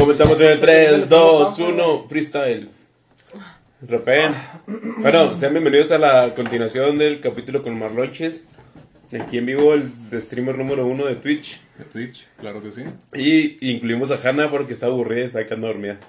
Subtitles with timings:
[0.00, 2.70] Comenzamos en el 3, 2, 1, freestyle.
[3.82, 4.32] Rapen.
[5.02, 8.46] Bueno, sean bienvenidos a la continuación del capítulo con Marlonches.
[9.12, 9.92] Aquí en vivo, el
[10.22, 11.60] streamer número uno de Twitch.
[11.76, 12.82] De Twitch, claro que sí.
[13.12, 16.00] Y incluimos a Hanna porque está aburrida está quedando dormida.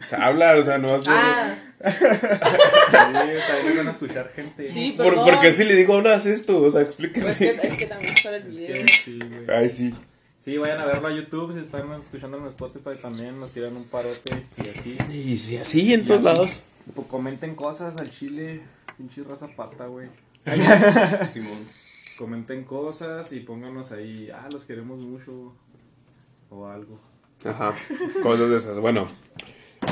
[0.00, 4.66] O sea, habla, o sea, no vas Ah, Sí, van a escuchar gente.
[4.66, 5.16] sí, ¿Por.
[5.16, 6.62] ¿Por qué si le digo hablas esto?
[6.62, 7.26] O sea, explícame.
[7.26, 8.86] Pues es, que, es que también es para el video.
[9.04, 9.54] Sí, güey.
[9.54, 9.92] Ay, sí.
[10.46, 11.54] Sí, vayan a verlo a YouTube.
[11.54, 14.96] Si están escuchando en Spotify también, nos tiran un parote y así.
[15.10, 16.24] Y sí, así en todos así.
[16.24, 16.62] lados.
[16.94, 18.60] Pues comenten cosas al chile.
[18.96, 20.06] Pinche raza pata, güey.
[21.32, 21.64] Simón.
[22.16, 24.30] Comenten cosas y pónganos ahí.
[24.32, 25.52] Ah, los queremos mucho.
[26.50, 26.96] O algo.
[27.44, 27.74] Ajá,
[28.22, 28.78] cosas de esas.
[28.78, 29.08] Bueno,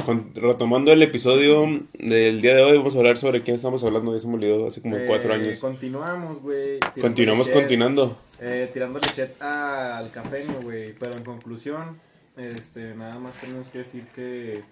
[0.04, 4.12] con- retomando el episodio del día de hoy, vamos a hablar sobre quién estamos hablando.
[4.12, 5.58] Ya se me olvidó hace como Eh, cuatro años.
[5.58, 6.80] Continuamos, güey.
[7.00, 8.16] Continuamos continuando.
[8.40, 10.92] Eh, tirándole chat al cafeño, güey.
[10.98, 11.98] Pero en conclusión,
[12.36, 14.62] este, nada más tenemos que decir que.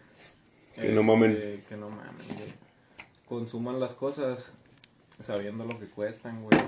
[0.75, 1.63] Que no mamen.
[1.69, 2.53] Que no mamen, güey.
[3.29, 4.53] Consuman las cosas
[5.21, 6.59] sabiendo lo que cuestan, güey.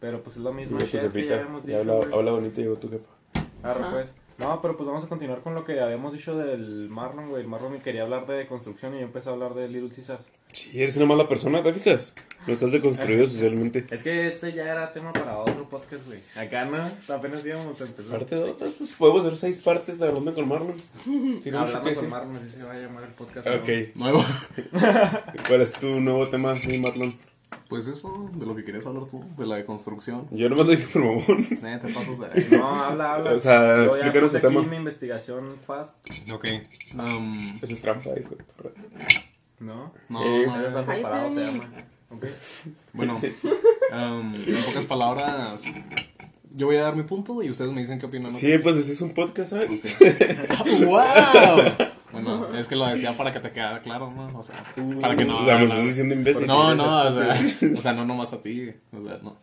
[0.00, 1.78] Pero pues es lo mismo Llegó tu que ya Ya dicho.
[1.92, 3.10] habla, habla bonito, llegó tu jefa.
[3.62, 3.90] Arre, Ajá.
[3.92, 4.14] pues.
[4.42, 7.42] No, pero pues vamos a continuar con lo que habíamos dicho del Marlon, güey.
[7.42, 10.24] El Marlon me quería hablar de construcción y yo empecé a hablar de Little Caesars.
[10.52, 12.12] Sí, eres una mala persona, ¿te fijas?
[12.46, 13.86] No estás deconstruido socialmente.
[13.90, 16.18] Es que este ya era tema para otro podcast, güey.
[16.36, 16.76] Acá no,
[17.14, 18.18] apenas íbamos a empezar.
[18.18, 20.76] Parte de otras, pues podemos hacer seis partes de hablando con Marlon.
[21.04, 22.10] ¿Tienes mucho Hablando con?
[22.10, 23.46] Marlon, así se va a llamar el podcast.
[23.46, 23.94] Ok.
[23.94, 24.24] Nuevo.
[25.48, 27.14] ¿Cuál es tu nuevo tema, mi Marlon?
[27.68, 30.26] Pues eso, de lo que querías hablar tú, de la deconstrucción.
[30.30, 31.44] Yo nomás lo dije por mamón.
[31.48, 32.58] Te pasas de ¿no?
[32.58, 33.32] No, habla, habla.
[33.32, 34.62] O sea, explícanos aquí tema.
[34.62, 35.98] mi investigación fast,
[36.32, 36.46] Ok.
[36.98, 38.34] Um, Eso es trampa, hijo.
[39.60, 39.92] ¿no?
[40.08, 41.70] no, Eh, no, está Cállate, preparado, te llama.
[42.10, 42.26] Ok.
[42.92, 43.14] Bueno,
[43.92, 45.64] um, en pocas palabras,
[46.54, 48.30] yo voy a dar mi punto y ustedes me dicen qué opinan.
[48.30, 49.98] Sí, pues ese es un podcast, ¿sabes?
[50.86, 51.00] ¡Wow!
[52.22, 54.26] Bueno, es que lo decía para que te quedara claro, ¿no?
[54.38, 54.56] O sea,
[55.00, 55.40] para que no.
[55.40, 56.46] O sea, me no, estás diciendo imbécil.
[56.46, 59.36] no, no, o sea, o sea, no nomás a ti, o sea, no.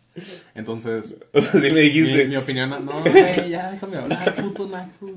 [0.54, 2.24] Entonces, O sea, sí me mi, dijiste.
[2.28, 5.10] mi opinión, no, güey, ya déjame hablar, puto naco.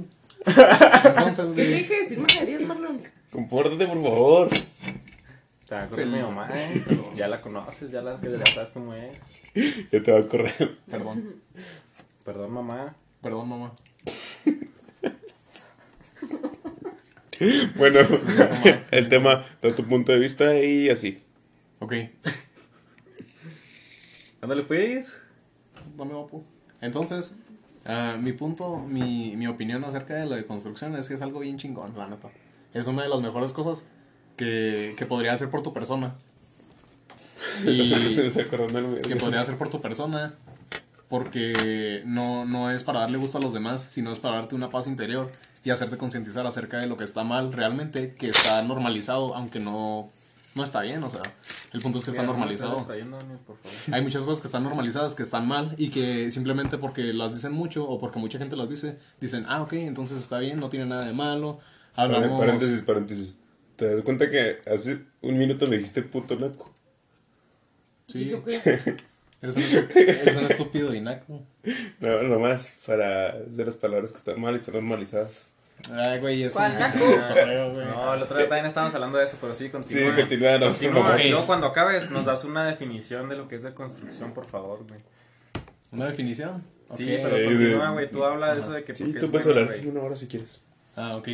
[0.46, 2.02] Entonces, ¿Qué te güey, dije?
[2.04, 3.02] Decir majaderías, Marlon.
[3.32, 4.50] Compórtate, por favor.
[5.68, 6.84] Te va a correr mi mamá, eh.
[7.16, 9.18] Ya la conoces, ya la que ya sabes cómo es.
[9.92, 10.78] Ya te va a correr.
[10.90, 11.36] perdón,
[12.26, 12.96] Perdón, mamá.
[13.22, 13.72] perdón, mamá.
[17.76, 18.00] Bueno,
[18.92, 21.24] el tema, de tu punto de vista y así.
[21.80, 21.94] Ok,
[24.42, 25.14] Ándale, pues.
[25.98, 26.44] dame guapo.
[26.82, 27.38] Entonces,
[27.86, 31.58] ah, mi punto, mi, mi opinión acerca de la deconstrucción es que es algo bien
[31.58, 32.30] chingón, la neta.
[32.74, 33.86] Es una de las mejores cosas
[34.36, 36.16] que, que podría hacer por tu persona.
[37.66, 37.92] Y
[39.08, 40.34] que podría hacer por tu persona.
[41.08, 44.72] Porque no, no es para darle gusto a los demás, sino es para darte una
[44.72, 45.32] paz interior
[45.64, 50.10] y hacerte concientizar acerca de lo que está mal realmente, que está normalizado, aunque no,
[50.56, 51.04] no está bien.
[51.04, 51.22] O sea,
[51.72, 52.72] el punto es que está Mira, normalizado.
[52.72, 53.78] estés distrayendo, Daniel, por favor.
[53.92, 57.54] Hay muchas cosas que están normalizadas, que están mal y que simplemente porque las dicen
[57.54, 60.86] mucho o porque mucha gente las dice, dicen, ah, ok, entonces está bien, no tiene
[60.86, 61.60] nada de malo.
[61.96, 62.40] Hablamos...
[62.40, 63.36] Paréntesis, paréntesis.
[63.76, 66.74] ¿Te das cuenta que hace un minuto me dijiste puto naco?
[68.08, 68.32] Sí,
[69.42, 69.64] eres un,
[69.96, 71.42] eres un estúpido y naco.
[72.00, 75.53] No, nomás para hacer las palabras que están mal y están normalizadas.
[75.92, 76.58] Ay, güey, eso.
[76.60, 77.00] ¿Cuál naco?
[77.00, 80.16] No, el otro día también estábamos hablando de eso, pero sí, Sí, continúa.
[80.16, 81.22] continúa, no, Continúa, favor.
[81.22, 84.46] y luego cuando acabes nos das una definición de lo que es de construcción, por
[84.46, 85.00] favor, güey.
[85.92, 86.64] ¿Una definición?
[86.96, 87.20] Sí, Ok.
[87.24, 88.10] pero Sí, continúa, güey.
[88.10, 90.28] Tú habla de eso de que Sí, tú es puedes bueno, hablar una hora si
[90.28, 90.62] quieres.
[90.96, 91.28] Ah, ok.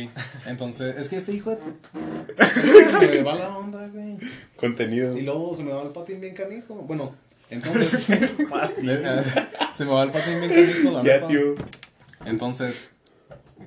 [0.46, 1.58] Entonces, es que este hijo de...
[3.00, 4.16] Se me va la onda, güey.
[4.56, 5.16] Contenido.
[5.16, 6.74] Y luego se me va el patín bien canijo.
[6.76, 7.14] Bueno,
[7.50, 7.90] entonces...
[9.74, 11.54] se me va el patín bien canijo, la Ya, tío.
[12.24, 12.90] Entonces,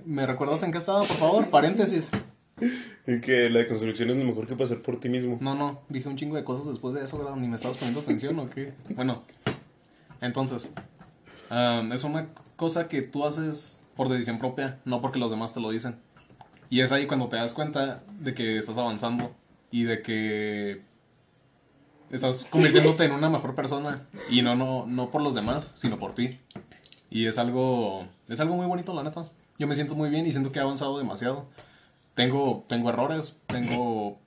[0.06, 1.50] ¿me recuerdas en qué estaba, por favor?
[1.50, 2.10] Paréntesis.
[3.06, 5.38] En que la deconstrucción es lo mejor que puede hacer por ti mismo.
[5.42, 7.36] No, no, dije un chingo de cosas después de eso, ¿verdad?
[7.36, 8.74] Ni me estabas poniendo atención o qué.
[8.96, 9.24] Bueno,
[10.22, 10.70] entonces,
[11.92, 15.70] es una cosa que tú haces por decisión propia, no porque los demás te lo
[15.70, 15.98] dicen.
[16.70, 19.36] Y es ahí cuando te das cuenta de que estás avanzando
[19.70, 20.82] y de que
[22.10, 24.08] estás convirtiéndote en una mejor persona.
[24.30, 26.40] Y no, no, no por los demás, sino por ti.
[27.10, 29.30] Y es algo, es algo muy bonito, la neta.
[29.58, 31.46] Yo me siento muy bien y siento que he avanzado demasiado.
[32.16, 34.20] Tengo, tengo errores, tengo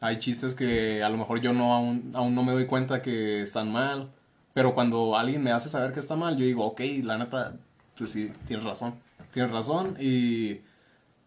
[0.00, 3.42] hay chistes que a lo mejor yo no aún, aún no me doy cuenta que
[3.42, 4.10] están mal.
[4.54, 7.56] Pero cuando alguien me hace saber que está mal, yo digo, ok, la neta,
[7.98, 8.94] pues sí, tienes razón.
[9.32, 10.60] Tienes razón y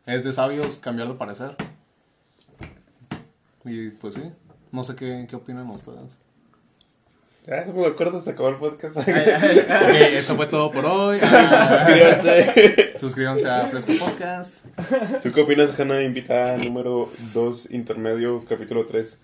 [0.06, 1.56] es de sabios cambiar de parecer.
[3.66, 4.24] Y pues sí,
[4.72, 6.18] no sé qué, qué opinan ustedes.
[7.50, 8.98] No me acuerdo, se acabó el podcast.
[8.98, 11.18] Ok, eso fue todo por hoy.
[11.22, 11.68] Ah,
[12.20, 13.00] Suscríbanse.
[13.00, 14.56] suscríbanse a Fresco Podcast.
[15.24, 19.18] ¿Tú qué opinas, Hanna, invitada número 2, intermedio, capítulo 3?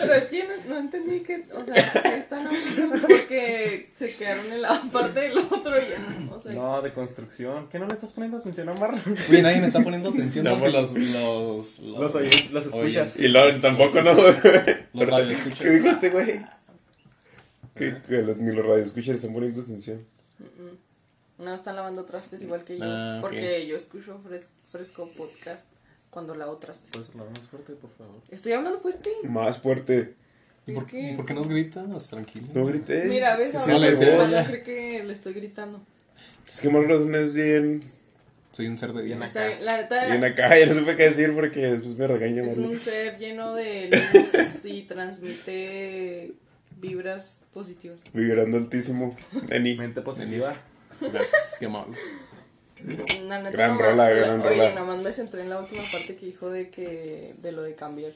[0.00, 4.44] Pero es que no, no entendí que, o sea, que están hablando porque se quedaron
[4.52, 6.52] en la parte del otro y ya no, o sea.
[6.52, 7.68] No, de construcción.
[7.70, 9.00] ¿Qué no le estás poniendo atención a Marlon?
[9.30, 13.18] Oye, nadie me está poniendo atención No, los, los, Los, oí- los escuchas.
[13.18, 14.12] Y Lauren tampoco, ¿no?
[14.12, 15.60] Los radioescuchas.
[15.60, 16.40] ¿Qué dijo este güey?
[17.78, 20.04] Que, que los- ni los radioescuchas están poniendo atención.
[21.38, 22.84] No, están lavando trastes igual que yo.
[22.84, 23.18] Ah.
[23.20, 25.68] Porque yo escucho fres- Fresco Podcast
[26.10, 26.90] cuando lavo trastes.
[26.90, 28.20] ¿Puedes hablar más fuerte, por favor?
[28.30, 29.10] Estoy hablando fuerte.
[29.22, 30.14] Más fuerte.
[30.66, 32.06] ¿Y Es por, que- y por qué nos gritas?
[32.08, 32.48] Tranquilo.
[32.54, 33.04] No grité.
[33.04, 34.04] Mira, ves, que sí ahora le sí.
[34.04, 35.80] Marlon cree que le estoy gritando.
[36.48, 37.82] Es que Marlon es bien.
[38.50, 39.22] Soy un ser de bien.
[39.22, 42.42] Está bien, la neta, Bien acá, ya no supe qué decir porque después me regaña
[42.44, 46.32] es un ser lleno de luz y transmite
[46.80, 48.00] vibras positivas.
[48.12, 49.16] Vibrando altísimo.
[49.50, 49.76] Eni.
[49.76, 50.56] Mente positiva.
[51.00, 51.96] Gracias, qué amable.
[53.26, 54.74] La neta, Gran no, rola, la- gran oye, rola.
[54.74, 57.74] nada más me centré en la última parte que dijo de que de lo de
[57.74, 58.12] cambiar.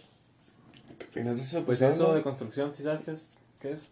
[0.98, 1.64] ¿Qué opinas de eso?
[1.64, 1.94] Pues habla.
[1.96, 3.32] eso de construcción, ¿sí sabes qué es?
[3.60, 3.88] ¿Qué es?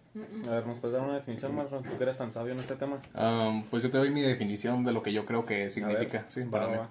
[0.48, 1.82] A ver, ¿nos puedes dar una definición, Marlon?
[1.84, 3.00] Tú que eres tan sabio en este tema.
[3.14, 6.18] Um, pues yo te doy mi definición de lo que yo creo que significa.
[6.22, 6.76] Ver, sí, va, para mí.
[6.76, 6.88] va.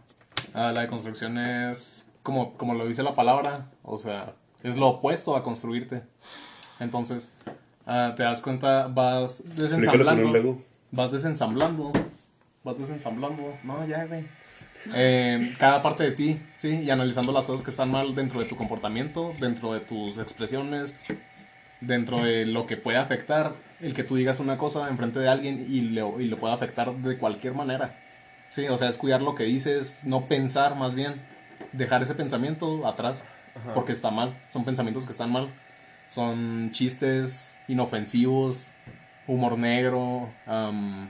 [0.54, 4.34] Ah, la deconstrucción es, como, como lo dice la palabra, o sea,
[4.64, 6.02] es lo opuesto a construirte.
[6.80, 7.42] Entonces,
[7.90, 10.64] ah, te das cuenta, vas desensamblando.
[10.92, 11.92] Vas desensamblando.
[12.64, 13.58] Vas desensamblando.
[13.64, 14.24] No, ya, güey.
[14.96, 18.46] Eh, cada parte de ti, sí, y analizando las cosas que están mal dentro de
[18.46, 20.96] tu comportamiento, dentro de tus expresiones,
[21.82, 25.66] dentro de lo que puede afectar el que tú digas una cosa enfrente de alguien
[25.70, 27.98] y le, y le pueda afectar de cualquier manera.
[28.48, 31.22] Sí, o sea, es cuidar lo que dices, no pensar más bien,
[31.72, 33.24] dejar ese pensamiento atrás,
[33.56, 33.74] Ajá.
[33.74, 35.50] porque está mal, son pensamientos que están mal,
[36.08, 38.72] son chistes inofensivos,
[39.28, 41.10] humor negro, am,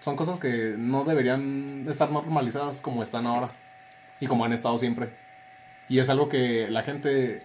[0.00, 3.48] son cosas que no deberían estar normalizadas como están ahora
[4.20, 5.08] y como han estado siempre.
[5.88, 7.40] Y es algo que la gente,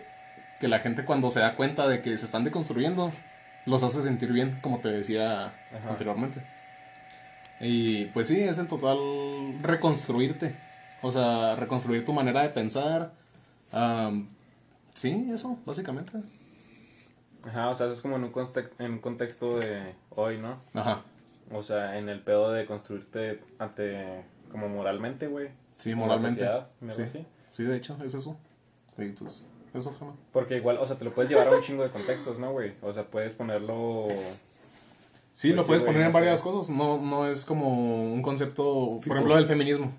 [0.60, 3.12] que la gente cuando se da cuenta de que se están deconstruyendo,
[3.66, 5.90] los hace sentir bien, como te decía Ajá.
[5.90, 6.42] anteriormente.
[7.60, 8.98] Y pues sí, es en total
[9.62, 10.54] reconstruirte.
[11.02, 13.14] O sea, reconstruir tu manera de pensar.
[13.72, 14.28] am,
[14.94, 16.12] sí, eso, básicamente.
[17.46, 20.58] Ajá, o sea, eso es como en un, conste- en un contexto de hoy, ¿no?
[20.74, 21.02] Ajá.
[21.52, 25.50] O sea, en el pedo de construirte ante, como moralmente, güey.
[25.76, 26.40] Sí, moralmente.
[26.46, 27.02] sociedad, Sí.
[27.04, 27.26] así.
[27.50, 28.38] sí, de hecho, es eso.
[28.98, 30.14] Y pues, eso, Jama.
[30.32, 32.74] Porque igual, o sea, te lo puedes llevar a un chingo de contextos, ¿no, güey?
[32.82, 34.08] O sea, puedes ponerlo...
[35.36, 36.44] Sí, Pues lo sí, puedes güey, poner no en varias sé.
[36.44, 36.70] cosas.
[36.70, 39.92] No, no es como un concepto, por ejemplo, del feminismo.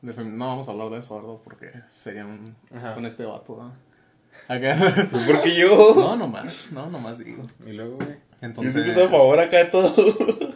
[0.00, 1.34] Del femi- no vamos a hablar de eso, ¿verdad?
[1.44, 2.56] Porque sería un...
[2.74, 2.94] Ajá.
[2.94, 3.72] con este vato, ¿verdad?
[4.48, 5.08] Acá.
[5.26, 5.94] Porque yo.
[5.96, 6.68] no, nomás.
[6.70, 7.46] No, nomás digo.
[7.66, 8.08] Y luego, güey.
[8.08, 8.74] Yo Entonces...
[8.74, 10.54] siempre estoy a favor acá de todo.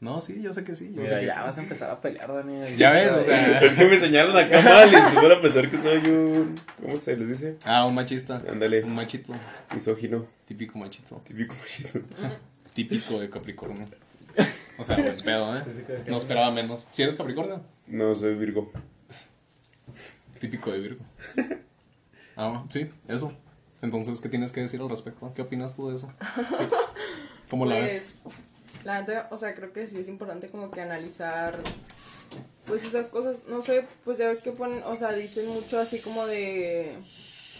[0.00, 0.92] No, sí, yo sé que sí.
[0.94, 1.40] Yo Mira, sé que ya sí.
[1.40, 2.76] vas a empezar a pelear, Daniel.
[2.76, 3.58] Ya ves, o sea...
[3.60, 6.60] Es que me señalan acá mal y van a pensar que soy un.
[6.82, 7.56] ¿Cómo se les dice?
[7.64, 8.38] Ah, un machista.
[8.48, 8.84] Ándale.
[8.84, 9.32] Un machito.
[9.72, 10.26] Misógino.
[10.44, 11.22] Típico machito.
[11.24, 12.00] Típico machito.
[12.74, 13.88] Típico de Capricornio.
[14.76, 15.62] O sea, buen pedo, ¿eh?
[16.08, 16.88] No esperaba menos.
[16.90, 17.62] ¿Si eres Capricornio?
[17.86, 18.72] No, soy Virgo.
[20.40, 21.04] Típico de Virgo.
[22.36, 23.32] Ah, sí, eso.
[23.82, 25.32] Entonces, ¿qué tienes que decir al respecto?
[25.34, 26.12] ¿Qué opinas tú de eso?
[27.50, 28.16] ¿Cómo la ves?
[28.22, 28.34] Pues,
[28.84, 31.56] la neta, o sea, creo que sí es importante como que analizar,
[32.66, 36.00] pues esas cosas, no sé, pues ya ves que ponen, o sea, dicen mucho así
[36.00, 36.96] como de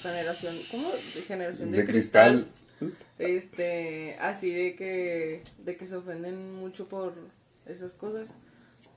[0.03, 0.89] generación, ¿cómo?
[0.91, 2.47] De generación de, De cristal.
[2.79, 2.99] cristal.
[3.19, 7.15] Este, así de que, de que se ofenden mucho por
[7.67, 8.37] esas cosas,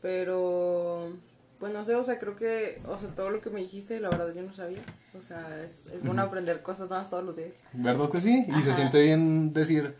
[0.01, 1.13] pero,
[1.59, 4.09] pues no sé, o sea, creo que, o sea, todo lo que me dijiste, la
[4.09, 4.79] verdad yo no sabía,
[5.17, 7.55] o sea, es, es bueno aprender cosas nuevas todos los días.
[7.73, 8.45] ¿Verdad que sí?
[8.47, 9.95] Y se siente bien decir,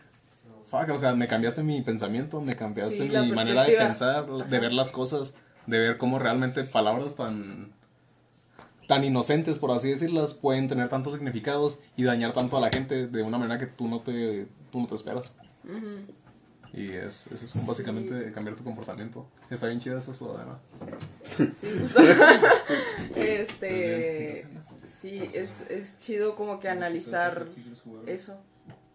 [0.66, 4.58] fuck, o sea, me cambiaste mi pensamiento, me cambiaste Sí, mi manera de pensar, de
[4.60, 5.34] ver las cosas,
[5.66, 7.72] de ver cómo realmente palabras tan
[8.86, 13.06] tan inocentes, por así decirlas, pueden tener tantos significados y dañar tanto a la gente
[13.06, 15.36] de una manera que tú no te, tú no te esperas.
[16.72, 19.26] Y es, es eso, básicamente cambiar tu comportamiento.
[19.50, 20.58] Está bien chida esa sudadera.
[21.22, 21.46] Sí,
[21.80, 22.00] justo.
[23.16, 24.46] este,
[24.84, 27.46] sí, es, es chido como que analizar
[28.06, 28.38] eso.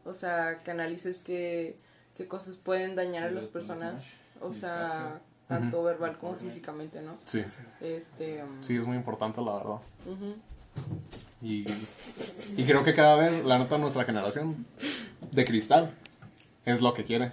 [0.05, 1.77] O sea, que analices qué,
[2.15, 4.17] qué cosas pueden dañar a las personas.
[4.41, 7.17] O sea, tanto verbal como físicamente, ¿no?
[7.23, 7.43] Sí,
[7.81, 9.77] Este, um, sí, es muy importante la verdad.
[11.41, 11.65] Y,
[12.57, 14.65] y creo que cada vez, la nota nuestra generación
[15.31, 15.93] de cristal
[16.65, 17.31] es lo que quiere.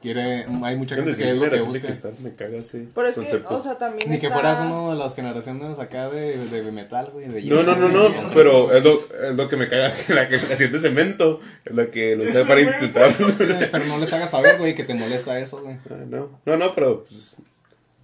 [0.00, 1.86] Quiere, hay mucha gente que es lo que busca.
[1.86, 3.56] cristal, me caga ese Pero es que, concepto.
[3.56, 7.28] o sea, también Ni que fueras uno de las generaciones acá de, de metal, güey.
[7.28, 10.26] de No, no, no, no, pero es lo, es lo que me caga, que la
[10.26, 13.12] generación de cemento es la que lo usa para insultar.
[13.16, 15.76] Sí, pero no les hagas saber, güey, que te molesta eso, güey.
[15.90, 17.36] Ah, no, no, no, pero pues,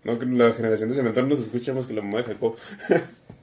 [0.04, 2.56] no, que la generación de cemento no nos escuchamos que la mamá de Jacob.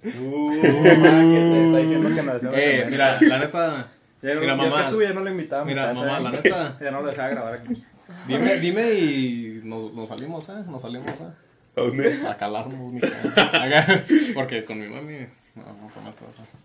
[0.03, 3.88] Uh, mamá, que te está diciendo que nació de Eh, mira, la neta,
[4.22, 4.89] Ya, mira, mamá.
[4.89, 6.77] tú ya no le invitaba Mira, mamá, la neta.
[6.82, 7.84] Ya no lo dejaba grabar aquí.
[8.28, 10.63] Dime, dime y nos, nos salimos, ¿eh?
[10.68, 11.32] Nos salimos, ¿eh?
[11.75, 12.28] ¿A dónde?
[12.28, 13.04] A calarnos.
[13.36, 16.39] Acá, Porque con mi mami, no, no te metas.
[16.39, 16.58] ¿eh?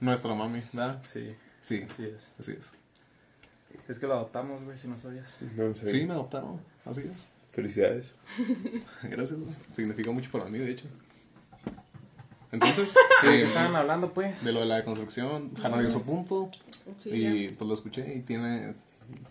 [0.00, 1.00] Nuestra mami, ¿verdad?
[1.02, 1.28] Sí,
[1.60, 2.22] Sí, sí es.
[2.38, 2.72] así es.
[3.88, 5.28] Es que lo adoptamos, güey, si no sabías.
[5.56, 5.88] No, sé.
[5.88, 7.28] Sí, me adoptaron, así es.
[7.50, 8.14] Felicidades.
[9.02, 9.54] Gracias, güey.
[9.74, 10.86] Significa mucho para mí, de hecho.
[12.52, 14.42] Entonces, ¿De qué eh, estaban hablando, pues?
[14.44, 16.50] de lo de la construcción, Jana dio su punto.
[17.02, 18.74] Sí, y pues lo escuché y tiene.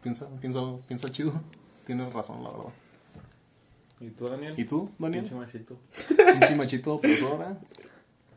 [0.01, 1.34] Piensa, piensa, piensa chido.
[1.86, 2.74] Tiene razón, la verdad.
[4.00, 4.53] ¿Y tú, Daniel?
[4.57, 5.24] ¿Y tú, Daniel?
[5.24, 5.79] Pinche machito.
[6.31, 7.57] Pinche machito opresora.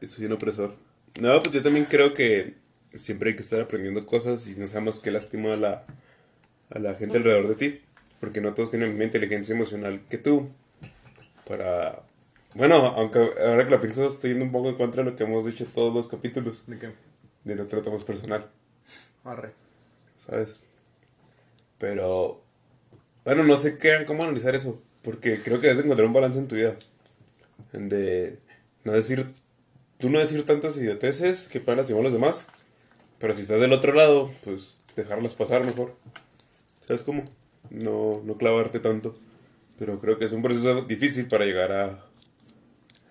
[0.06, 0.74] Soy un opresor.
[1.20, 2.54] No, pues yo también creo que
[2.94, 5.84] siempre hay que estar aprendiendo cosas y no sabemos qué lastima a la,
[6.70, 7.80] a la gente alrededor de ti.
[8.20, 10.50] Porque no todos tienen la misma inteligencia emocional que tú.
[11.46, 12.02] Para...
[12.54, 15.24] Bueno, aunque ahora que lo pienso estoy yendo un poco en contra de lo que
[15.24, 16.64] hemos dicho todos los capítulos.
[16.66, 16.92] ¿De qué?
[17.44, 18.50] De no tratamos personal,
[19.24, 19.52] Arre.
[20.16, 20.60] ¿sabes?
[21.80, 22.40] Pero...
[23.24, 24.80] Bueno, no sé qué, cómo analizar eso.
[25.02, 26.76] Porque creo que debes encontrar un balance en tu vida.
[27.72, 28.38] De
[28.84, 29.26] no decir...
[29.98, 32.46] Tú no decir tantas idioteces que puedan lastimar a los demás.
[33.18, 35.94] Pero si estás del otro lado, pues dejarlas pasar mejor.
[36.86, 37.24] ¿Sabes cómo?
[37.68, 39.18] No, no clavarte tanto.
[39.78, 42.04] Pero creo que es un proceso difícil para llegar a,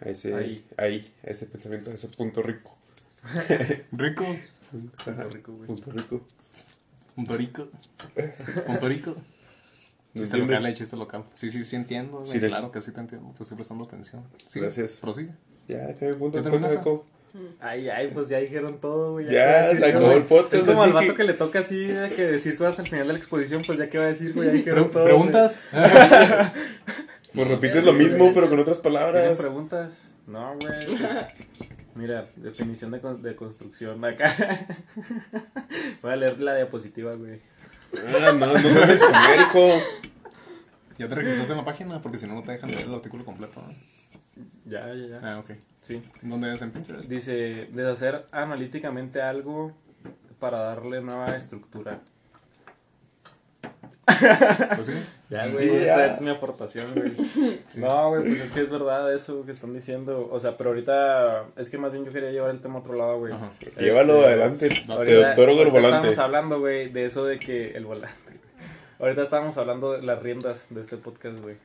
[0.01, 0.65] a ese, Ahí.
[0.77, 1.13] ahí.
[1.23, 2.75] a ese pensamiento, a ese punto rico.
[3.91, 4.25] Rico.
[4.71, 5.67] Punto rico, güey.
[5.67, 6.21] Punto rico.
[7.19, 7.67] Punto rico.
[8.65, 9.15] Punto rico.
[10.13, 11.23] ¿No Chiste local, eh, chiste local.
[11.33, 12.23] Sí, sí, sí entiendo.
[12.25, 13.33] Sí, de- claro que sí te entiendo.
[13.35, 14.23] Te estoy prestando atención.
[14.47, 14.93] Sí, Gracias.
[15.01, 15.31] Prosigue.
[15.67, 16.77] Ya, que punto ¿Ya toca, terminaste?
[16.77, 17.03] Jacob.
[17.59, 19.29] Ay, ay, pues ya dijeron todo, güey.
[19.29, 22.21] Ya, se acabó el podcast, Es como al vato que le toca así, de que
[22.23, 24.53] decir cosas al final de la exposición, pues ya que va a decir, güey, ya
[24.53, 25.03] dijeron todo.
[25.03, 25.59] ¿Preguntas?
[27.35, 28.91] Pues repites lo mismo, pero con otras güey.
[28.93, 29.39] ¿Tienen palabras.
[29.39, 29.93] preguntas?
[30.25, 30.73] No, güey.
[31.99, 34.33] Mira, definición de, con- de construcción acá.
[36.01, 37.39] Voy a leer la diapositiva, güey.
[37.93, 39.67] Ah, no, no seas exponer, hijo.
[40.97, 42.01] ¿Ya te registraste en la página?
[42.01, 43.61] Porque si no, no te dejan leer el artículo completo.
[43.61, 43.73] ¿no?
[44.65, 45.19] Ya, ya, ya.
[45.33, 45.51] Ah, ok.
[45.81, 46.01] Sí.
[46.21, 47.09] ¿Dónde es en Pinterest?
[47.09, 49.75] Dice, deshacer analíticamente algo
[50.39, 51.99] para darle nueva estructura.
[54.75, 54.93] Pues sí.
[55.29, 56.05] Ya, güey, Sí, esta ya.
[56.07, 57.11] es mi aportación, güey.
[57.75, 60.27] No, güey, pues es que es verdad eso que están diciendo.
[60.31, 62.95] O sea, pero ahorita es que más bien yo quería llevar el tema a otro
[62.95, 63.33] lado, güey.
[63.33, 63.51] Ajá.
[63.79, 64.69] Llévalo Este, adelante.
[65.05, 66.09] Te otorgo el volante.
[66.09, 68.09] estábamos hablando, güey, de eso de que el volante.
[68.99, 71.55] Ahorita estábamos hablando de las riendas de este podcast, güey.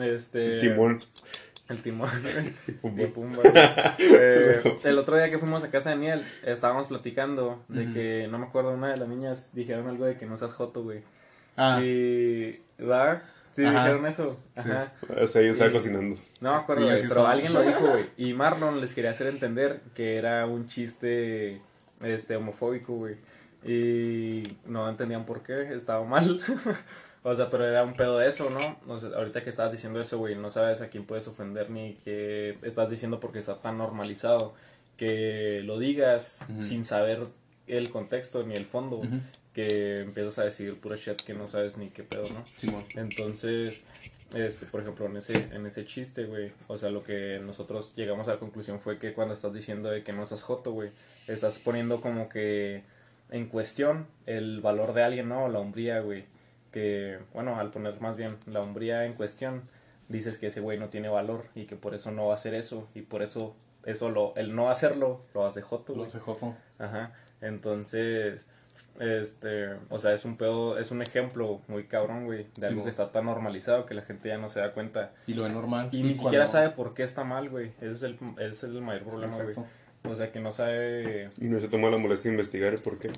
[0.00, 0.58] Este.
[0.60, 0.98] Timón.
[1.68, 2.10] El timón,
[2.66, 2.76] güey.
[2.76, 3.02] Pumba.
[3.02, 3.52] Y pumba, güey.
[3.98, 8.38] Eh, el otro día que fuimos a casa de Niel, estábamos platicando de que, no
[8.38, 11.00] me acuerdo, una de las niñas dijeron algo de que no seas joto, güey.
[11.56, 12.60] Ah, Y.
[12.78, 13.22] ¿Verdad?
[13.54, 13.84] Sí, Ajá.
[13.84, 14.40] dijeron eso.
[14.56, 14.68] Sí.
[14.70, 14.92] Ajá.
[15.22, 16.16] O sea, yo estaba Y- cocinando.
[16.40, 18.04] No me acuerdo, Sí, así pero alguien lo dijo, güey.
[18.16, 21.60] Y Marlon les quería hacer entender que era un chiste
[22.02, 23.16] este homofóbico, güey.
[23.64, 26.40] Y no entendían por qué, estaba mal.
[27.22, 28.76] o sea, pero era un pedo de eso, ¿no?
[28.92, 31.94] O sea, ahorita que estabas diciendo eso, güey, no sabes a quién puedes ofender ni
[32.04, 34.54] qué estás diciendo porque está tan normalizado
[34.96, 36.62] que lo digas Ujú.
[36.62, 37.22] sin saber
[37.68, 39.20] el contexto ni el fondo, Ujú.
[39.54, 42.44] Que empiezas a decir pura shit que no sabes ni qué pedo, ¿no?
[42.56, 42.84] Simón.
[42.96, 43.80] Entonces,
[44.34, 48.26] este, por ejemplo, en ese, en ese chiste, güey, o sea, lo que nosotros llegamos
[48.28, 50.90] a la conclusión fue que cuando estás diciendo de que no estás joto, güey,
[51.28, 52.82] estás poniendo como que
[53.30, 55.48] en cuestión el valor de alguien, ¿no?
[55.48, 56.24] La hombría, güey.
[56.72, 59.62] Que, bueno, al poner más bien la hombría en cuestión,
[60.08, 62.54] dices que ese güey no tiene valor y que por eso no va a hacer
[62.54, 66.08] eso y por eso, eso lo, el no hacerlo, lo hace joto, Lo güey.
[66.08, 66.56] hace Joto.
[66.80, 67.12] Ajá.
[67.40, 68.46] Entonces,
[69.00, 72.84] este, o sea, es un pedo, es un ejemplo muy cabrón, güey, de algo Sí,
[72.84, 75.12] que está tan normalizado que la gente ya no se da cuenta.
[75.26, 75.88] Y lo ve normal.
[75.92, 77.72] Y, ni siquiera sabe por qué está mal, güey.
[77.80, 79.54] Ese es el, ese es el mayor problema, güey.
[80.08, 82.98] O sea, que no sabe, Y no se tomó la molestia de investigar el por
[82.98, 83.10] qué.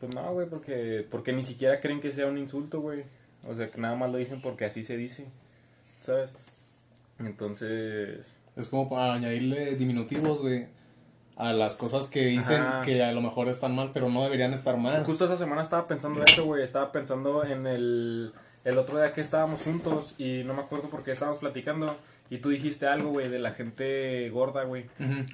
[0.00, 3.04] pues no, güey, porque, porque ni siquiera creen que sea un insulto, güey.
[3.48, 5.26] O sea, que nada más lo dicen porque así se dice,
[6.00, 6.32] ¿sabes?
[7.18, 10.66] Entonces, Es como para añadirle diminutivos, güey,
[11.36, 12.82] a las cosas que dicen Ajá.
[12.82, 15.04] que a lo mejor están mal, pero no deberían estar mal.
[15.04, 16.62] Justo esa semana estaba pensando eso, güey.
[16.62, 18.32] Estaba pensando en el,
[18.64, 21.96] el otro día que estábamos juntos y no me acuerdo por qué estábamos platicando.
[22.30, 24.86] Y tú dijiste algo, güey, de la gente gorda, güey.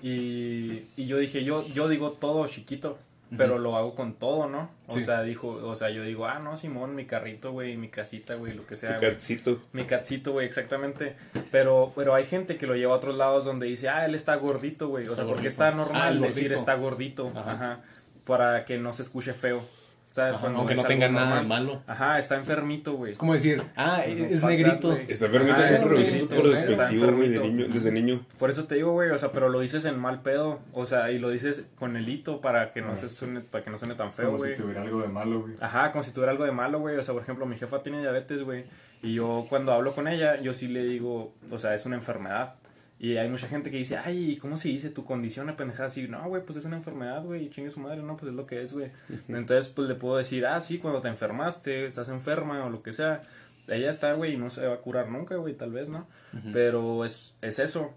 [0.02, 2.98] Y, y yo dije, yo, yo digo todo chiquito.
[3.36, 4.70] Pero lo hago con todo, ¿no?
[4.86, 5.02] O Sí.
[5.02, 8.54] sea, dijo, o sea, yo digo, ah, no, Simón, mi carrito, güey, mi casita, güey,
[8.54, 9.10] lo que sea, güey.
[9.12, 9.60] catcito.
[9.72, 11.14] Mi catcito, güey, exactamente.
[11.50, 14.34] Pero, pero hay gente que lo lleva a otros lados donde dice, ah, él está
[14.36, 15.06] gordito, güey.
[15.08, 17.30] O sea, porque está Ah, normal el decir está gordito.
[17.34, 17.52] Ajá.
[17.52, 17.80] Ajá.
[18.24, 19.62] Para que no se escuche feo.
[20.10, 20.36] ¿Sabes?
[20.36, 21.82] Ajá, Cuando aunque es no tenga nada de malo.
[21.86, 23.12] Ajá, está enfermito, güey.
[23.12, 24.92] Es como decir, ah, es negrito.
[24.94, 28.24] Está enfermito lo es por está despectivo, güey, de niño, desde niño.
[28.38, 31.10] Por eso te digo, güey, o sea, pero lo dices en mal pedo, o sea,
[31.10, 33.94] y lo dices con el hito para que no se suene, para que no suene
[33.94, 34.56] tan feo, Como güey.
[34.56, 35.54] si tuviera algo de malo, güey.
[35.60, 36.96] Ajá, como si tuviera algo de malo, güey.
[36.96, 38.64] O sea, por ejemplo, mi jefa tiene diabetes, güey.
[39.02, 42.54] Y yo cuando hablo con ella, yo sí le digo, o sea, es una enfermedad.
[43.00, 46.08] Y hay mucha gente que dice, ay, ¿cómo se dice tu condición, una pendejada así?
[46.08, 48.62] No, güey, pues es una enfermedad, güey, chingue su madre, no, pues es lo que
[48.62, 48.90] es, güey.
[49.28, 52.92] Entonces, pues le puedo decir, ah, sí, cuando te enfermaste, estás enferma o lo que
[52.92, 53.20] sea.
[53.68, 56.08] Ella está, güey, y no se va a curar nunca, güey, tal vez, ¿no?
[56.52, 57.94] Pero es, es eso.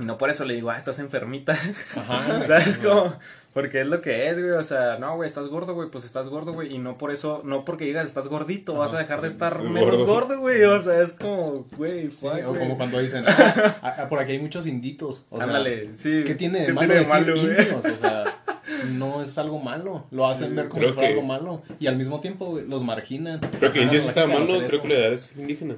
[0.00, 1.52] Y no por eso le digo, ah, estás enfermita.
[1.96, 2.44] Ajá.
[2.46, 3.16] ¿Sabes cómo?
[3.54, 4.50] Porque es lo que es, güey.
[4.50, 6.74] O sea, no, güey, estás gordo, güey, pues estás gordo, güey.
[6.74, 10.02] Y no por eso, no porque digas estás gordito, vas a dejar de estar menos
[10.04, 10.38] gordo.
[10.40, 10.62] güey.
[10.64, 12.60] O sea, es como, güey, Sí, fuck, o güey.
[12.60, 15.24] como cuando dicen, ah, ah, por aquí hay muchos inditos.
[15.30, 16.22] O sea, Ándale, sí.
[16.26, 17.50] ¿Qué tiene de ¿Qué malo tiene de decir malo, güey?
[17.50, 17.86] indios?
[17.86, 18.24] O sea,
[18.92, 20.04] no es algo malo.
[20.10, 21.62] Lo hacen ver como si fuera que- algo malo.
[21.80, 23.40] Y al mismo tiempo güey, los marginan.
[23.40, 25.76] Creo que Ajá, indio sí la está malo, creo que le darás indígena.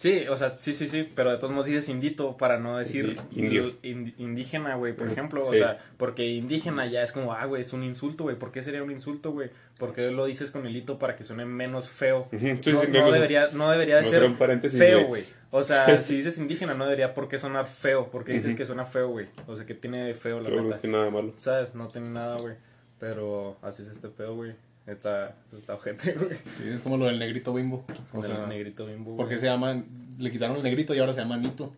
[0.00, 3.20] Sí, o sea, sí, sí, sí, pero de todos modos dices indito para no decir
[3.32, 3.76] indio.
[3.82, 7.84] indígena, güey, por ejemplo, o sea, porque indígena ya es como, ah, güey, es un
[7.84, 9.50] insulto, güey, ¿por qué sería un insulto, güey?
[9.78, 12.26] Porque lo dices con el hito para que suene menos feo.
[12.30, 12.38] Sí,
[12.72, 15.22] no, sí, no debería, no debería de ser feo, güey.
[15.50, 18.86] O sea, si dices indígena no debería por qué sonar feo, porque dices que suena
[18.86, 19.26] feo, güey.
[19.48, 20.80] O sea, que tiene de feo la Creo que no neta.
[20.80, 21.34] tiene nada malo.
[21.36, 21.74] ¿Sabes?
[21.74, 22.54] No tiene nada, güey.
[22.98, 24.54] Pero así es este pedo, güey.
[24.86, 26.36] Está, está ojete, güey.
[26.56, 27.84] Sí, es como lo del negrito bimbo.
[28.08, 29.40] O Con sea, el negrito bimbo, porque güey.
[29.40, 29.86] se llaman,
[30.18, 31.72] le quitaron el negrito y ahora se llama Nito.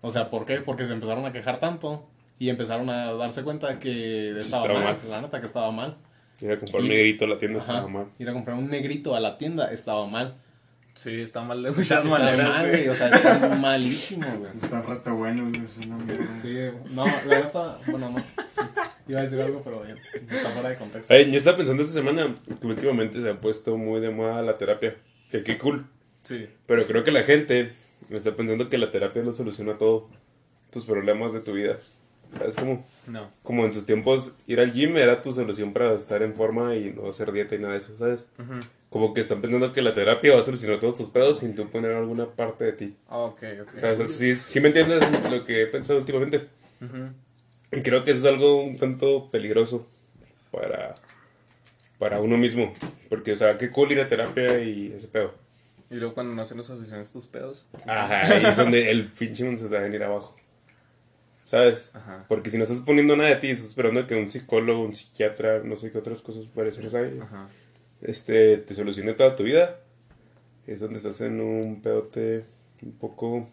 [0.00, 0.58] O sea, ¿por qué?
[0.58, 2.06] Porque se empezaron a quejar tanto
[2.38, 4.96] y empezaron a darse cuenta que estaba, estaba mal.
[5.02, 5.10] mal.
[5.10, 5.96] La neta que estaba mal.
[6.40, 7.72] Ir a comprar un negrito a la tienda Ajá.
[7.72, 8.06] estaba mal.
[8.18, 10.34] Ir a comprar un negrito a la tienda estaba mal.
[10.94, 12.88] Sí, está mal de Está, muchas está maneras, mal, güey.
[12.88, 14.50] O sea, está malísimo, güey.
[14.62, 15.64] Están rata buenos, güey.
[15.64, 16.38] Es una mierda.
[16.40, 16.56] Sí,
[16.94, 18.18] no, la neta, bueno, no.
[18.18, 18.62] Sí.
[19.08, 19.96] Iba a decir algo, pero ya,
[20.34, 21.12] está fuera de contexto.
[21.12, 24.54] Ay, yo estaba pensando esta semana que últimamente se ha puesto muy de moda la
[24.54, 24.96] terapia.
[25.30, 25.84] Que qué cool.
[26.22, 26.48] Sí.
[26.66, 27.70] Pero creo que la gente
[28.10, 30.08] está pensando que la terapia lo soluciona todo.
[30.70, 31.76] Tus problemas de tu vida.
[32.36, 32.84] ¿Sabes cómo?
[33.06, 33.30] No.
[33.42, 36.92] Como en tus tiempos, ir al gym era tu solución para estar en forma y
[36.92, 38.26] no hacer dieta y nada de eso, ¿sabes?
[38.90, 41.68] Como que están pensando que la terapia va a solucionar todos tus pedos sin tú
[41.68, 42.96] poner alguna parte de ti.
[43.08, 43.74] Ok, ok.
[43.74, 46.48] O sea, sí, sí me entiendes lo que he pensado últimamente.
[46.80, 47.10] Ujú.
[47.72, 49.86] Y creo que eso es algo un tanto peligroso
[50.50, 50.94] para,
[51.98, 52.72] para uno mismo.
[53.08, 55.34] Porque, o sea, qué cool ir a terapia y ese pedo.
[55.90, 57.66] Y luego cuando no se nos soluciones tus pedos.
[57.86, 60.36] Ajá, ahí es donde el pinche mundo se va a venir abajo.
[61.44, 61.90] ¿Sabes?
[61.92, 62.24] Ajá.
[62.26, 65.62] Porque si no estás poniendo nada de ti, estás esperando que un psicólogo, un psiquiatra,
[65.62, 67.48] no sé qué otras cosas parecidas hay, Ajá.
[68.00, 69.78] este, te solucione toda tu vida.
[70.66, 72.46] Es donde estás en un pedote
[72.82, 73.46] un poco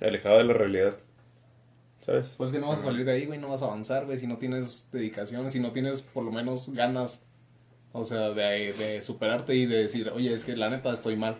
[0.00, 0.96] alejado de la realidad.
[2.00, 2.34] ¿Sabes?
[2.38, 4.26] Pues que no vas a salir de ahí, güey, no vas a avanzar, güey, si
[4.26, 7.22] no tienes dedicación, si no tienes por lo menos ganas,
[7.92, 11.38] o sea, de, de superarte y de decir, oye, es que la neta estoy mal,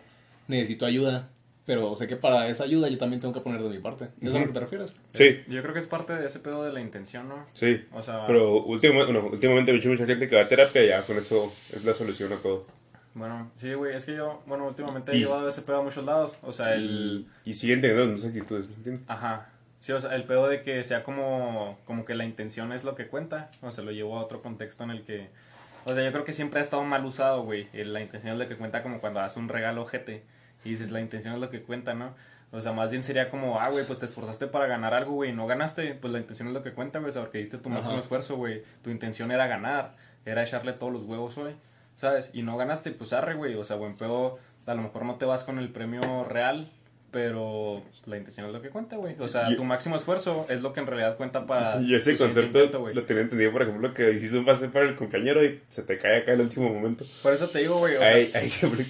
[0.48, 1.30] necesito ayuda,
[1.66, 4.08] pero sé que para esa ayuda yo también tengo que poner de mi parte.
[4.20, 4.94] ¿Es a lo que te refieres?
[5.12, 7.44] Sí, Yo creo que es parte de ese pedo de la intención, ¿no?
[7.54, 7.84] sí.
[7.92, 10.88] O sea, Pero últimamente, no, últimamente he visto mucha gente que va a terapia y
[10.88, 12.66] ya con eso es la solución a todo.
[13.14, 16.04] bueno, sí, güey, es que yo, bueno, últimamente he Y- llevado ese pedo a muchos
[16.04, 16.32] lados.
[16.42, 17.26] O sea, el.
[17.44, 19.04] Y, y siguen teniendo las mismas actitudes, ¿me entiendes?
[19.08, 19.50] Ajá.
[19.80, 22.94] Sí, o sea, el pedo de que sea como, como que la intención es lo
[22.94, 23.50] que cuenta.
[23.60, 25.28] O sea, lo llevo a otro contexto en el que.
[25.84, 27.68] O sea, yo creo que siempre ha estado mal usado, güey.
[27.74, 30.22] La intención es lo que cuenta como cuando das un regalo ojete.
[30.64, 32.14] Y dices, la intención es lo que cuenta, ¿no?
[32.52, 35.30] O sea, más bien sería como, ah, güey, pues te esforzaste para ganar algo, güey,
[35.30, 35.94] y no ganaste.
[35.94, 37.10] Pues la intención es lo que cuenta, güey.
[37.10, 38.62] O sea, porque diste tu máximo esfuerzo, güey.
[38.82, 39.90] Tu intención era ganar.
[40.24, 41.54] Era echarle todos los huevos, güey.
[41.96, 42.30] ¿Sabes?
[42.32, 43.56] Y no ganaste, pues arre, güey.
[43.56, 44.38] O sea, buen pedo.
[44.66, 46.70] A lo mejor no te vas con el premio real,
[47.14, 49.14] pero la intención es lo que cuenta, güey.
[49.20, 51.80] O sea, tu máximo esfuerzo es lo que en realidad cuenta para.
[51.80, 54.96] Y ese concepto intento, lo tenía entendido, por ejemplo, que hiciste un pase para el
[54.96, 57.04] compañero y se te cae acá en el último momento.
[57.22, 57.94] Por eso te digo, güey.
[57.94, 58.84] o sea, Ahí, ahí siempre.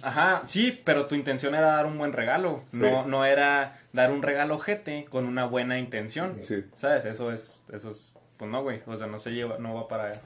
[0.00, 2.58] Ajá, sí, pero tu intención era dar un buen regalo.
[2.66, 2.78] Sí.
[2.78, 6.34] No, no era dar un regalo ojete con una buena intención.
[6.42, 6.64] Sí.
[6.74, 7.04] ¿Sabes?
[7.04, 8.80] Eso es, eso es, pues no, güey.
[8.86, 10.20] O sea, no se lleva, no va para allá.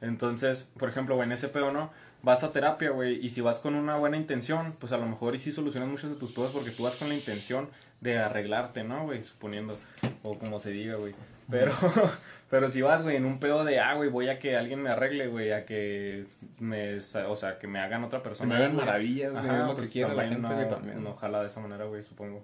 [0.00, 1.90] Entonces, por ejemplo, güey, en ese pedo, ¿no?
[2.22, 5.34] Vas a terapia, güey, y si vas con una buena intención, pues a lo mejor
[5.34, 7.68] y sí solucionas muchos de tus pedos porque tú vas con la intención
[8.00, 9.24] de arreglarte, ¿no, güey?
[9.24, 9.76] Suponiendo,
[10.22, 11.14] o como se diga, güey.
[11.50, 11.72] Pero,
[12.50, 14.90] pero si vas, güey, en un pedo de, ah, güey, voy a que alguien me
[14.90, 16.26] arregle, güey, a que
[16.60, 18.54] me, o sea, que me hagan otra persona.
[18.54, 21.04] me hagan maravillas, güey, es lo que quiere la también gente, no, también.
[21.04, 22.42] No, ojalá de esa manera, güey, supongo.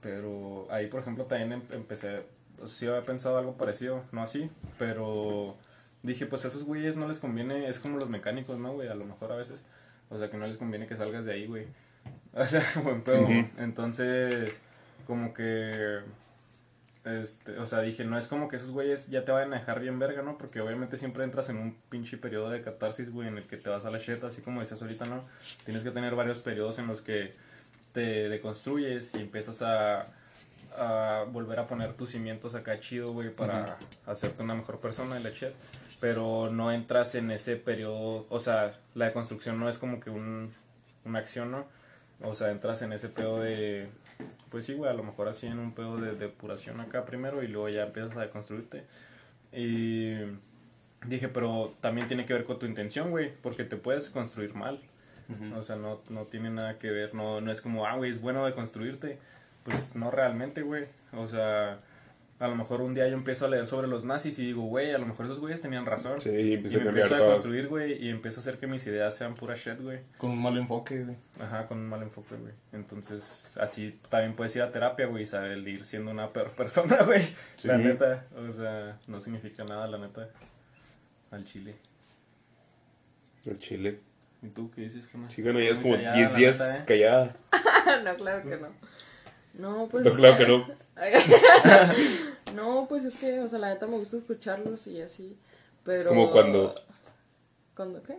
[0.00, 2.22] Pero ahí, por ejemplo, también em- empecé,
[2.66, 5.56] sí había pensado algo parecido, no así, pero
[6.06, 8.88] dije, pues a esos güeyes no les conviene, es como los mecánicos, ¿no, güey?
[8.88, 9.62] A lo mejor a veces.
[10.08, 11.66] O sea, que no les conviene que salgas de ahí, güey.
[12.32, 13.26] O sea, buen pedo.
[13.26, 13.46] Sí.
[13.58, 14.58] Entonces,
[15.06, 16.00] como que.
[17.04, 19.80] Este, o sea, dije, no es como que esos güeyes ya te vayan a dejar
[19.80, 20.36] bien verga, ¿no?
[20.36, 23.70] Porque obviamente siempre entras en un pinche periodo de catarsis, güey, en el que te
[23.70, 25.24] vas a la shit, así como decías ahorita, ¿no?
[25.64, 27.32] Tienes que tener varios periodos en los que
[27.92, 30.06] te deconstruyes y empiezas a,
[30.76, 35.22] a volver a poner tus cimientos acá chido, güey, para hacerte una mejor persona y
[35.22, 35.54] la shit.
[36.00, 40.52] Pero no entras en ese periodo, o sea, la deconstrucción no es como que un,
[41.04, 41.66] una acción, ¿no?
[42.22, 43.88] O sea, entras en ese pedo de,
[44.50, 47.48] pues sí, güey, a lo mejor así en un pedo de depuración acá primero y
[47.48, 48.84] luego ya empiezas a deconstruirte.
[49.52, 50.14] Y
[51.06, 54.80] dije, pero también tiene que ver con tu intención, güey, porque te puedes construir mal.
[55.56, 58.20] O sea, no, no tiene nada que ver, no, no es como, ah, güey, es
[58.20, 59.18] bueno deconstruirte.
[59.64, 60.84] Pues no realmente, güey.
[61.12, 61.78] O sea,
[62.38, 64.92] a lo mejor un día yo empiezo a leer sobre los nazis y digo, güey,
[64.92, 66.18] a lo mejor esos güeyes tenían razón.
[66.18, 67.28] Sí, y y empieza a me cambiar empiezo a todo.
[67.28, 70.00] deconstruir, güey, y empiezo a hacer que mis ideas sean pura shit, güey.
[70.18, 71.16] Con un mal enfoque, güey.
[71.40, 72.52] Ajá, con un mal enfoque, güey.
[72.72, 77.02] Entonces, así también puedes ir a terapia, güey, y saber ir siendo una peor persona,
[77.06, 77.20] güey.
[77.56, 77.68] Sí.
[77.68, 80.28] La neta, o sea, no significa nada, la neta.
[81.30, 81.74] Al chile.
[83.44, 84.00] El chile.
[84.42, 85.30] ¿Y tú qué dices, carnal?
[85.30, 86.84] Sí, bueno, ya es como callada, 10 la días neta, ¿eh?
[86.86, 87.36] callada.
[88.04, 88.68] no, claro que no.
[89.56, 90.04] No, pues.
[90.04, 90.66] No, claro que no.
[92.54, 95.36] no, pues es que, o sea, la neta me gusta escucharlos y así.
[95.84, 95.98] Pero.
[96.00, 96.74] Es como cuando-
[97.74, 98.16] ¿Cuándo qué?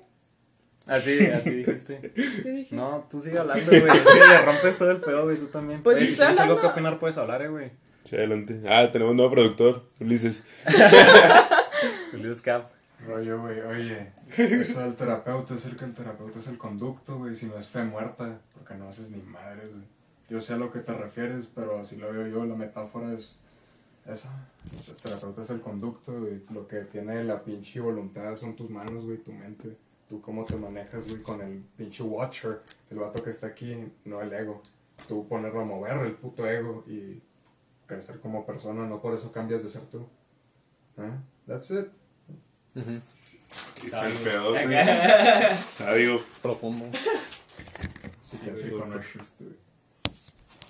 [0.85, 1.99] Así, así dijiste.
[2.43, 2.75] ¿Qué dije?
[2.75, 3.87] No, tú sigue hablando, güey.
[3.87, 5.83] Es que le rompes todo el pedo, güey, tú también.
[5.83, 7.71] Pues Oye, si tienes algo que opinar, puedes hablar, eh, güey.
[8.03, 8.61] Sí, adelante.
[8.69, 10.43] Ah, tenemos un nuevo productor, Ulises.
[12.11, 12.71] Feliz Cap.
[13.05, 17.35] Rollo, güey, oye, eso del terapeuta es el que el terapeuta es el conducto, güey,
[17.35, 19.83] si no es fe muerta, porque no haces ni madres, güey.
[20.29, 23.37] Yo sé a lo que te refieres, pero así lo veo yo, la metáfora es
[24.05, 24.29] esa.
[24.87, 29.05] El terapeuta es el conducto, güey, lo que tiene la pinche voluntad son tus manos,
[29.05, 29.77] güey, tu mente.
[30.09, 34.21] Tú cómo te manejas, güey, con el pinche watcher, el vato que está aquí, no
[34.21, 34.61] el ego.
[35.07, 37.21] Tú ponerlo a mover el puto ego y
[37.85, 40.07] crecer como persona, no por eso cambias de ser tú.
[40.97, 41.11] ¿Eh?
[41.45, 41.87] That's it.
[43.83, 44.67] Está el pedo, güey.
[45.67, 46.19] Sabio.
[46.41, 46.85] Profundo.
[48.21, 49.66] Psiquiátrico no existe, güey.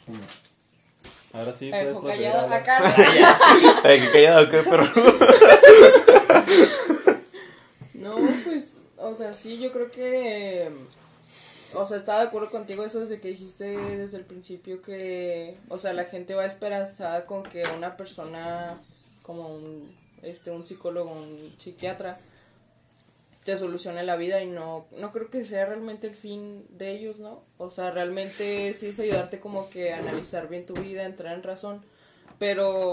[0.08, 0.20] Uno.
[1.34, 2.96] Ahora sí, Ay, puedes ojo proceder a callado acá.
[3.84, 4.88] Ay, qué callado, qué perro.
[7.94, 8.16] No,
[8.46, 10.72] pues, o sea, sí, yo creo que.
[11.74, 15.78] O sea, estaba de acuerdo contigo eso desde que dijiste desde el principio que, o
[15.78, 18.80] sea, la gente va esperanzada con que una persona
[19.24, 22.18] como un, este, un psicólogo, un psiquiatra,
[23.48, 27.18] te solucione la vida y no, no creo que sea realmente el fin de ellos,
[27.18, 27.46] ¿no?
[27.58, 31.44] O sea, realmente sí es ayudarte como que a analizar bien tu vida, entrar en
[31.44, 31.82] razón,
[32.40, 32.92] pero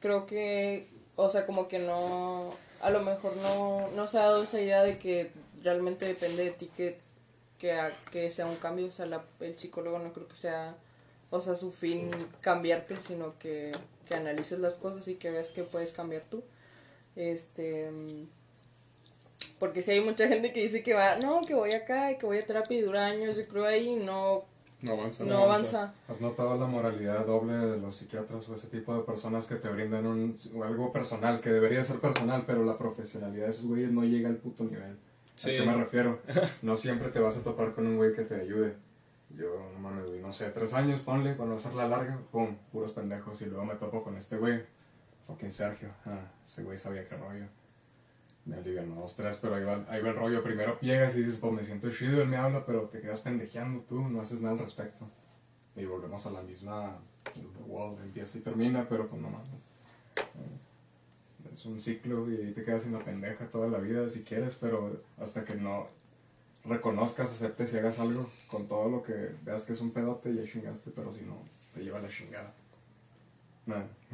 [0.00, 4.44] creo que, o sea, como que no, a lo mejor no, no se ha dado
[4.44, 5.30] esa idea de que
[5.62, 6.96] realmente depende de ti que,
[7.58, 10.74] que, ha- que sea un cambio, o sea, la- el psicólogo no creo que sea,
[11.28, 12.10] o sea, su fin
[12.40, 13.72] cambiarte, sino que,
[14.08, 16.42] que analices las cosas y que veas que puedes cambiar tú.
[17.14, 17.90] Este,
[19.58, 22.26] porque si hay mucha gente que dice que va, no, que voy acá y que
[22.26, 24.44] voy a terapia y dura años, yo creo ahí y no,
[24.82, 25.24] No avanza.
[25.24, 25.94] no avanza.
[26.08, 29.68] ¿Has notado la moralidad doble de los psiquiatras o ese tipo de personas que te
[29.68, 34.04] brindan un, algo personal, que debería ser personal, pero la profesionalidad de esos güeyes no
[34.04, 34.96] llega al puto nivel?
[35.34, 35.56] Sí.
[35.56, 36.20] ¿A qué me refiero?
[36.62, 38.74] No siempre te vas a topar con un güey que te ayude.
[39.30, 43.42] Yo, no güey, no sé, tres años, ponle, para no hacerla larga, pum, puros pendejos,
[43.42, 44.62] y luego me topo con este güey,
[45.26, 47.44] fucking Sergio, ah, ese güey sabía qué rollo.
[48.46, 50.42] Me alivianó dos, tres, pero ahí va, ahí va el rollo.
[50.42, 53.80] Primero llegas y dices, pues me siento chido, él me habla, pero te quedas pendejeando
[53.82, 55.06] tú, no haces nada al respecto.
[55.74, 56.96] Y volvemos a la misma,
[57.66, 59.48] wall, empieza y termina, pero pues no mames.
[59.50, 64.56] Eh, Es un ciclo y te quedas en la pendeja toda la vida si quieres,
[64.60, 65.88] pero hasta que no
[66.64, 70.44] reconozcas, aceptes y hagas algo con todo lo que veas que es un pedote, ya
[70.44, 71.36] chingaste, pero si no,
[71.74, 72.52] te lleva la chingada.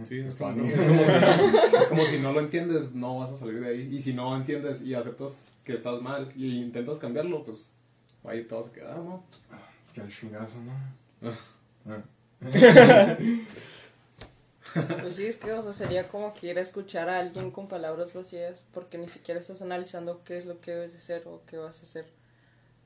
[0.03, 3.33] Sí, es como, es, como si no, es como si no lo entiendes, no vas
[3.33, 3.88] a salir de ahí.
[3.93, 7.71] Y si no entiendes y aceptas que estás mal y intentas cambiarlo, pues
[8.25, 9.23] ahí te vas a quedar, ¿no?
[9.93, 11.31] Que el chingazo, ¿no?
[11.85, 12.01] Ah.
[15.01, 17.67] Pues sí, es que, o sea, sería como que ir a escuchar a alguien con
[17.67, 21.43] palabras vacías, porque ni siquiera estás analizando qué es lo que debes de hacer o
[21.47, 22.07] qué vas a hacer.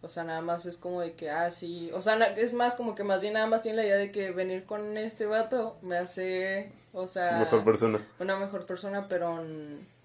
[0.03, 2.75] O sea, nada más es como de que, ah, sí, o sea, na- es más
[2.77, 5.79] como que más bien nada más tiene la idea de que venir con este vato
[5.83, 8.07] me hace, o sea, Mejor persona.
[8.21, 9.43] una mejor persona, pero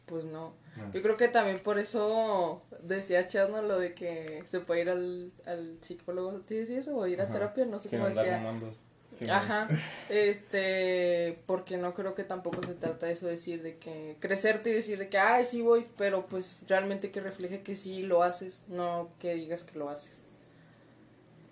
[0.05, 0.53] pues no.
[0.77, 0.89] Ah.
[0.93, 5.31] Yo creo que también por eso decía Chasno lo de que se puede ir al,
[5.45, 6.95] al psicólogo, ¿te decía eso?
[6.95, 7.33] O ir a Ajá.
[7.33, 8.37] terapia, no sé Sin cómo decía.
[8.37, 8.73] mamando.
[9.13, 9.67] Sí, Ajá,
[10.09, 14.73] este, porque no creo que tampoco se trata de eso, decir de que crecerte y
[14.73, 18.61] decir de que, ay, sí voy, pero pues realmente que refleje que sí lo haces,
[18.67, 20.13] no que digas que lo haces.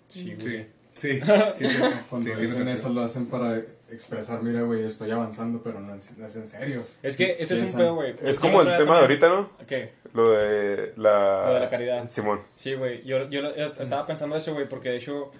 [0.08, 0.66] Sí, güey.
[0.94, 1.20] Sí, sí,
[1.54, 5.94] sí, sí, Cuando dicen eso lo hacen para expresar, mira, güey, estoy avanzando, pero no
[5.94, 6.84] es, no es en serio.
[7.02, 8.14] Es que ese es un pedo, güey.
[8.22, 9.50] Es como el tema de ahorita, ¿no?
[9.66, 9.92] ¿Qué?
[10.12, 11.46] Lo de la...
[11.46, 12.08] Lo de la caridad.
[12.08, 12.40] Simón.
[12.56, 13.04] Sí, güey.
[13.04, 15.30] Yo, yo estaba pensando eso, güey, porque de hecho,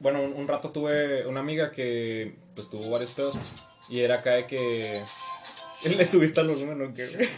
[0.00, 3.34] bueno, un, un rato tuve una amiga que, pues, tuvo varios pedos.
[3.88, 5.02] Y era acá de que...
[5.84, 7.28] Le subiste al volumen, ¿o qué, güey?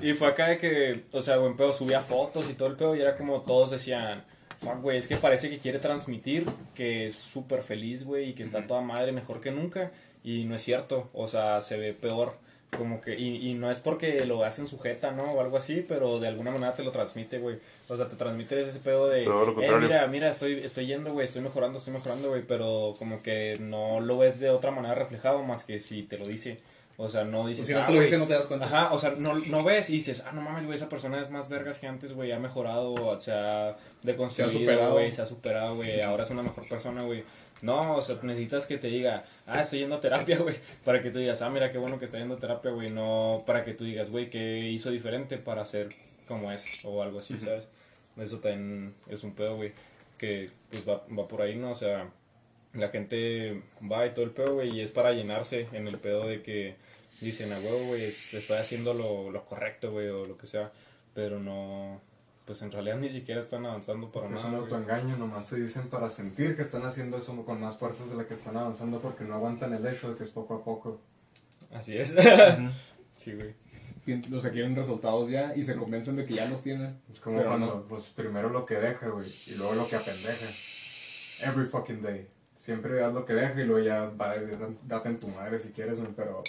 [0.02, 2.76] y, y fue acá de que, o sea, buen pedo, subía fotos y todo el
[2.76, 2.96] pedo.
[2.96, 4.24] Y era como todos decían,
[4.58, 8.42] fuck, güey, es que parece que quiere transmitir que es súper feliz, güey, y que
[8.42, 9.92] está toda madre mejor que nunca.
[10.24, 12.34] Y no es cierto, o sea, se ve peor.
[12.76, 15.24] Como que, y, y no es porque lo hacen sujeta, ¿no?
[15.32, 17.56] O algo así, pero de alguna manera te lo transmite, güey.
[17.88, 21.12] O sea, te transmite ese pedo de, Todo lo eh, mira, mira, estoy, estoy yendo,
[21.12, 24.94] güey, estoy mejorando, estoy mejorando, güey, pero como que no lo ves de otra manera
[24.94, 26.60] reflejado más que si te lo dice.
[27.00, 28.06] O sea, no dices, Si no "Ah, te lo güey".
[28.06, 28.66] dice, no te das cuenta.
[28.66, 31.30] Ajá, o sea, no, no ves y dices, ah, no mames, güey, esa persona es
[31.30, 34.92] más vergas que antes, güey, ha mejorado, o sea, deconstruido, superado.
[34.94, 37.22] güey, se ha superado, güey, ahora es una mejor persona, güey.
[37.62, 41.10] No, o sea, necesitas que te diga, ah, estoy yendo a terapia, güey, para que
[41.10, 43.74] tú digas, ah, mira qué bueno que está yendo a terapia, güey, no para que
[43.74, 45.88] tú digas, güey, qué hizo diferente para ser
[46.28, 47.66] como es, o algo así, ¿sabes?
[48.16, 49.72] Eso también es un pedo, güey,
[50.18, 51.70] que pues va, va por ahí, ¿no?
[51.70, 52.08] O sea,
[52.74, 56.26] la gente va y todo el pedo, güey, y es para llenarse en el pedo
[56.26, 56.76] de que
[57.20, 60.70] dicen, a huevo, güey, es- estoy haciendo lo, lo correcto, güey, o lo que sea,
[61.14, 62.00] pero no,
[62.48, 64.46] pues en realidad ni siquiera están avanzando para Es nada.
[64.46, 64.62] un güey.
[64.64, 68.26] autoengaño, nomás se dicen para sentir que están haciendo eso con más fuerzas de la
[68.26, 70.98] que están avanzando porque no aguantan el hecho de que es poco a poco.
[71.70, 72.16] Así es.
[73.12, 73.54] sí, güey.
[74.34, 76.98] O sea, quieren resultados ya y se convencen de que ya los tienen.
[77.12, 77.82] Es como Pero cuando, no.
[77.82, 80.46] pues primero lo que deja, güey, y luego lo que apendeja.
[81.44, 82.28] Every fucking day.
[82.56, 84.32] Siempre haz lo que deja y luego ya va,
[84.84, 86.42] date en tu madre si quieres, güey, pero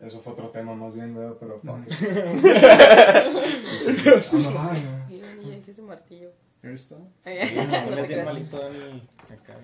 [0.00, 1.80] eso fue otro tema más bien, güey, pero fuck.
[5.44, 6.30] niña, dije ese martillo.
[6.62, 8.24] Pones te bien creas.
[8.24, 9.54] malito, Dani, acá.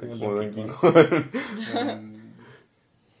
[0.00, 0.68] Como Don King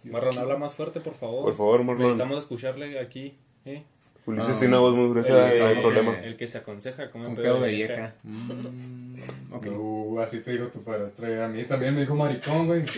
[0.04, 1.44] Marrón, habla más fuerte, por favor.
[1.44, 2.06] Por favor, Marlon.
[2.06, 3.84] Necesitamos escucharle aquí, ¿eh?
[4.28, 6.18] Ulises Ah, tiene una voz muy gruesa el, no hay que- problema.
[6.20, 8.14] el que se aconseja como Un pedo de vieja.
[8.22, 9.14] Mm.
[9.64, 11.44] No, así te digo tu padrastro.
[11.44, 12.82] A mí también me dijo maricón, güey.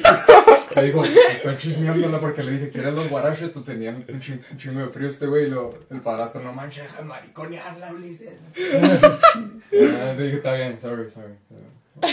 [0.77, 3.51] Me dijo, estoy chismeándola porque le dije, ¿quieres los guaraches?
[3.53, 5.47] Tú tenías un, chin- un chingo de frío este güey.
[5.47, 8.35] Y lo, el padrastro, no manches, deja de mariconearla, Ulises.
[9.73, 11.35] Ah, le dije, está bien, sorry, sorry.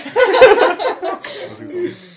[1.51, 2.16] Así son.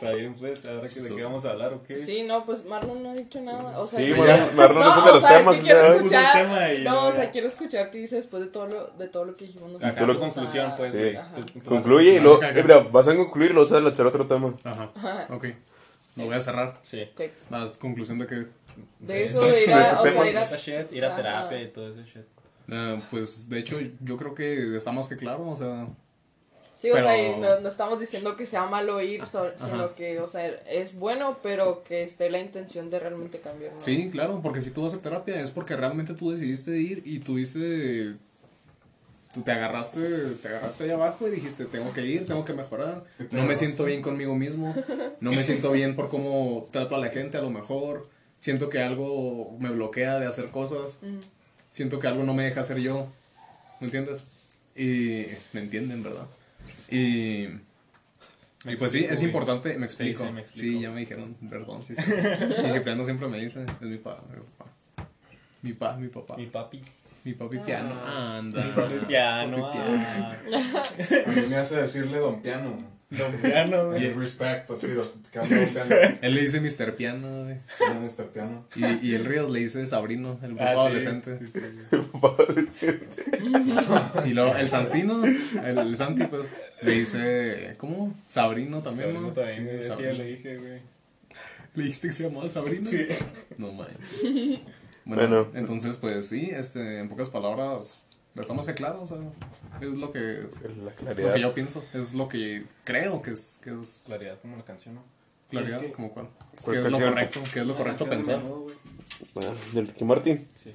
[0.00, 1.96] Está bien, pues, ahora que de qué vamos a hablar o qué.
[1.96, 3.80] Sí, no, pues Marlon no ha dicho nada.
[3.80, 5.56] O sea, Sí, yo- Marlon, Marlon es el de o los sea, es temas.
[5.56, 6.32] que quiero escuchar.
[6.42, 7.30] tema y no, no, o sea, ya.
[7.32, 9.70] quiero escuchar qué dice después de todo lo, de todo lo que dijimos.
[9.72, 9.90] nosotros.
[9.90, 10.92] Acá lo- conclusión, pues.
[10.92, 11.16] Sí.
[11.16, 11.34] Ajá.
[11.34, 13.88] Tú- tú a- Concluye y luego, eh, mira, vas a concluir y luego vas a
[13.88, 14.54] echar otro tema.
[14.62, 14.90] Ajá.
[15.30, 15.46] Ok.
[16.14, 16.74] Lo voy a cerrar.
[16.82, 17.02] Sí.
[17.16, 17.24] Sí.
[17.50, 18.46] La conclusión de que,
[19.00, 21.16] De eso, de ir a, o sea, ir a, shit, ir a Ajá.
[21.16, 22.22] terapia y todo ese shit.
[22.70, 25.48] eh, pues, de hecho, yo creo que está más que claro.
[25.48, 25.88] O sea,
[26.80, 29.94] Sí, o Pero- sea, y no, no estamos diciendo que sea malo ir, so- sino
[29.96, 33.72] que, o sea, es bueno, pero que esté la intención de realmente cambiar.
[33.74, 33.80] ¿no?
[33.80, 37.18] sí, claro, porque si tú vas a terapia es porque realmente tú decidiste ir y
[37.18, 38.14] tuviste.
[39.34, 40.00] Tú te agarraste,
[40.40, 43.04] te agarraste ahí abajo y dijiste, tengo que ir, tengo que mejorar.
[43.30, 44.74] No me siento bien conmigo mismo.
[45.20, 48.06] No me siento bien por cómo trato a la gente, a lo mejor.
[48.38, 51.00] Siento que algo me bloquea de hacer cosas.
[51.70, 53.08] Siento que algo no me deja ser yo.
[53.80, 54.24] ¿Me entiendes?
[54.74, 56.26] Y me entienden, ¿verdad?
[56.90, 57.44] Y,
[58.64, 60.22] y pues sí, es importante, me explico.
[60.22, 60.80] sí, Sí, me explico.
[60.80, 61.78] ya me dijeron, perdón.
[61.82, 62.02] Sí, sí.
[62.66, 64.70] Y Cipriano siempre me dice, es mi pa, mi papá.
[65.62, 66.36] Mi pa, mi papá.
[66.36, 66.80] Mi papi.
[67.24, 67.90] Mi papi piano.
[68.06, 68.62] Anda.
[68.64, 69.60] Mi papi piano.
[69.60, 70.04] Papi piano.
[70.06, 70.36] ah.
[71.26, 72.97] A mí me hace decirle don piano.
[73.10, 74.12] Don piano, Y güey.
[74.12, 75.96] respect, así, que don piano.
[76.20, 76.94] Él le dice Mr.
[76.94, 77.56] Piano, güey.
[77.88, 78.26] No, Mr.
[78.26, 78.66] Piano.
[78.76, 80.78] Y, y el Ríos le dice Sabrino, el grupo Ah, sí.
[80.80, 81.38] adolescente.
[81.38, 81.60] Sí, sí,
[82.80, 82.86] sí.
[84.26, 88.14] Y luego el Santino, el, el Santi, pues, le dice, ¿cómo?
[88.26, 89.32] Sabrino también, Sabrino ¿no?
[89.32, 90.10] también, Sí, es que Sabrino.
[90.12, 90.80] ya le dije, güey.
[91.74, 92.90] ¿Le dijiste que se llamaba Sabrina?
[92.90, 93.06] Sí.
[93.56, 93.96] No manches.
[95.04, 95.48] Bueno, Bueno.
[95.54, 98.02] entonces, pues sí, este, en pocas palabras,
[98.36, 99.16] estamos que claro, o sea,
[99.80, 100.48] es lo que,
[101.04, 104.56] La lo que yo pienso, es lo que creo que es, que es Claridad como
[104.56, 105.02] la canción, ¿no?
[105.50, 106.28] claridad, Es que- como cuál.
[106.62, 107.40] ¿Cuál ¿Qué es lo correcto?
[107.52, 108.42] ¿Qué es lo correcto pensar?
[109.34, 110.48] Bueno, del Ricky Martin.
[110.54, 110.70] Sí.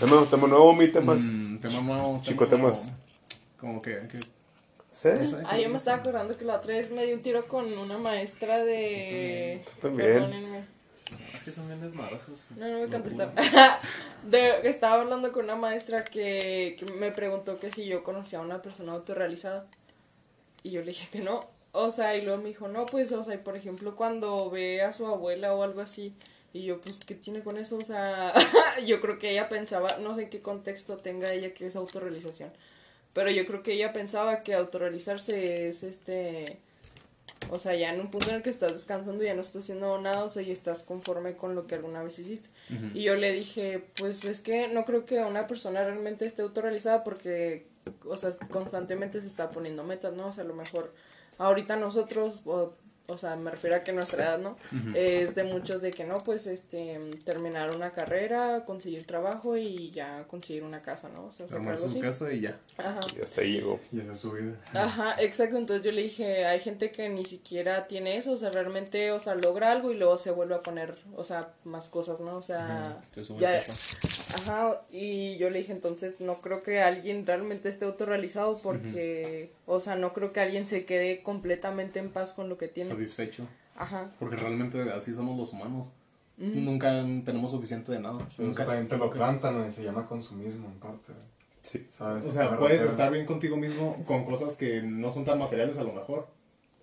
[0.00, 1.20] Tema, tema nuevo, mi temas.
[1.20, 2.20] Mm, tema nuevo.
[2.22, 2.84] Chico, tema temas.
[2.84, 2.98] nuevo.
[3.58, 4.18] Como que, que
[4.90, 5.08] ¿Sí?
[5.20, 5.36] no sé.
[5.46, 7.98] Ah, yo me estaba acordando que la otra vez me di un tiro con una
[7.98, 9.62] maestra de...
[9.82, 10.08] También.
[10.14, 10.64] Perdónenme.
[11.34, 12.46] Es que son bien desmadrosos.
[12.56, 13.32] No, no me contestaba.
[14.24, 18.42] De, estaba hablando con una maestra que, que me preguntó que si yo conocía a
[18.42, 19.66] una persona autorrealizada.
[20.62, 21.48] Y yo le dije que no.
[21.72, 24.82] O sea, y luego me dijo, no, pues, o sea, y por ejemplo, cuando ve
[24.82, 26.14] a su abuela o algo así.
[26.52, 27.78] Y yo, pues, ¿qué tiene con eso?
[27.78, 28.34] O sea,
[28.86, 32.50] yo creo que ella pensaba, no sé en qué contexto tenga ella que es autorrealización.
[33.12, 36.58] Pero yo creo que ella pensaba que autorrealizarse es este.
[37.50, 40.00] O sea, ya en un punto en el que estás descansando, ya no estás haciendo
[40.00, 42.48] nada, o sea, y estás conforme con lo que alguna vez hiciste.
[42.94, 47.02] Y yo le dije, pues es que no creo que una persona realmente esté autorrealizada
[47.02, 47.66] porque,
[48.06, 50.28] o sea, constantemente se está poniendo metas, ¿no?
[50.28, 50.92] O sea, a lo mejor
[51.38, 52.74] ahorita nosotros, o,
[53.10, 54.56] o sea, me refiero a que nuestra edad, ¿no?
[54.94, 60.24] Es de muchos de que no, pues, este, terminar una carrera, conseguir trabajo y ya
[60.28, 61.26] conseguir una casa, ¿no?
[61.26, 62.00] O sea, algo su así.
[62.00, 62.58] casa y ya.
[62.78, 63.00] Ajá.
[63.16, 63.80] Y hasta ahí llegó.
[63.92, 64.54] Y esa es su vida.
[64.74, 65.56] Ajá, exacto.
[65.56, 69.20] Entonces yo le dije, hay gente que ni siquiera tiene eso, o sea, realmente, o
[69.20, 72.36] sea, logra algo y luego se vuelve a poner, o sea, más cosas, ¿no?
[72.36, 73.62] O sea, Se sube ya,
[74.36, 79.80] ajá, y yo le dije, entonces no creo que alguien realmente esté autorrealizado porque, o
[79.80, 82.90] sea, no creo que alguien se quede completamente en paz con lo que tiene.
[82.90, 83.46] Satisfecho.
[83.76, 84.10] Ajá.
[84.18, 85.88] Porque realmente así somos los humanos.
[86.36, 86.88] Nunca
[87.24, 88.14] tenemos suficiente de nada.
[88.14, 88.64] Nunca Nunca.
[88.64, 91.12] también te lo plantan, y se llama consumismo en parte.
[91.60, 91.86] Sí.
[91.96, 92.24] ¿sabes?
[92.24, 95.84] O sea, puedes estar bien contigo mismo con cosas que no son tan materiales a
[95.84, 96.26] lo mejor.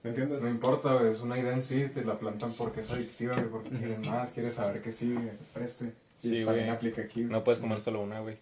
[0.03, 0.43] ¿Me entiendes?
[0.43, 3.49] No importa, güey, es una idea en sí, te la plantan porque es adictiva, güey,
[3.49, 5.85] porque quieres más, quieres saber que sigue, preste.
[6.21, 6.69] Y Sí, también güey.
[6.69, 7.31] aplica aquí, güey.
[7.31, 8.37] No puedes comer solo una, güey.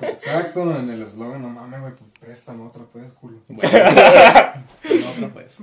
[0.00, 3.38] Exacto, en el eslogan, no mames, güey, pues préstame otra, pues, culo.
[3.48, 3.70] Bueno,
[5.20, 5.60] no, otra pues.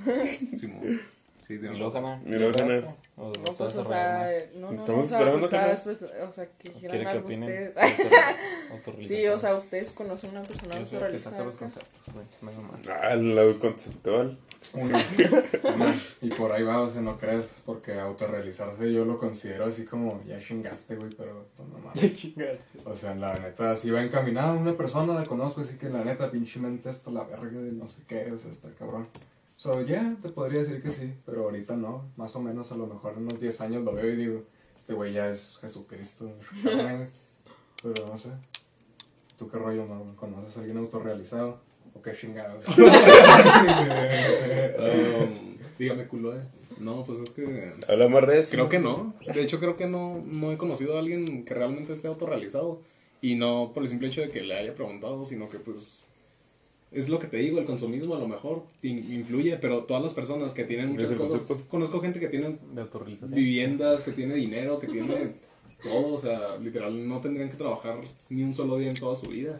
[0.55, 0.99] Simón.
[1.45, 1.85] Sí, ¿Ya Hanna.
[2.77, 2.85] acabaste?
[3.15, 4.55] ¿O No, pues, o sea, más?
[4.55, 5.67] no, no, Estamos o sea, esperando, Carla.
[5.71, 7.43] después, o sea, que ¿O dijeran ¿Quiere que algo opinen?
[7.69, 7.75] ustedes.
[9.07, 11.43] Sí, o sea, ustedes conocen una persona Yo que autorrealizada.
[11.43, 12.25] los conceptos, güey.
[12.41, 12.87] No más.
[12.87, 14.37] Ah, el lado conceptual.
[14.73, 14.97] Una.
[15.75, 15.95] Una.
[16.21, 20.23] Y por ahí va, o sea, no crees, porque autorrealizarse yo lo considero así como,
[20.25, 22.33] ya chingaste, güey, pero pues, no mames.
[22.85, 26.31] O sea, la neta, si va encaminada una persona, la conozco, así que la neta,
[26.31, 29.07] pinche mente está la verga de no sé qué, o sea, está cabrón.
[29.63, 32.85] So, ya, te podría decir que sí, pero ahorita no, más o menos, a lo
[32.85, 34.43] mejor en unos 10 años lo veo y digo,
[34.77, 36.29] este güey ya es Jesucristo,
[37.81, 38.27] pero no sé.
[39.39, 40.17] ¿Tú qué rollo, no?
[40.17, 41.61] ¿Conoces a alguien autorrealizado?
[41.93, 42.65] ¿O qué chingados?
[44.83, 46.41] Um, dígame, culo, eh.
[46.79, 47.71] No, pues es que.
[47.87, 48.51] Habla más de eso.
[48.51, 49.13] Creo que no.
[49.33, 52.81] De hecho, creo que no, no he conocido a alguien que realmente esté autorrealizado.
[53.21, 56.02] Y no por el simple hecho de que le haya preguntado, sino que pues.
[56.93, 60.13] Es lo que te digo, el consumismo a lo mejor in- influye, pero todas las
[60.13, 61.41] personas que tienen muchas cosas.
[61.41, 61.67] concepto.
[61.69, 62.53] Conozco gente que tiene
[63.35, 65.13] viviendas, que tiene dinero, que tiene
[65.83, 67.97] todo, o sea, literal no tendrían que trabajar
[68.29, 69.59] ni un solo día en toda su vida.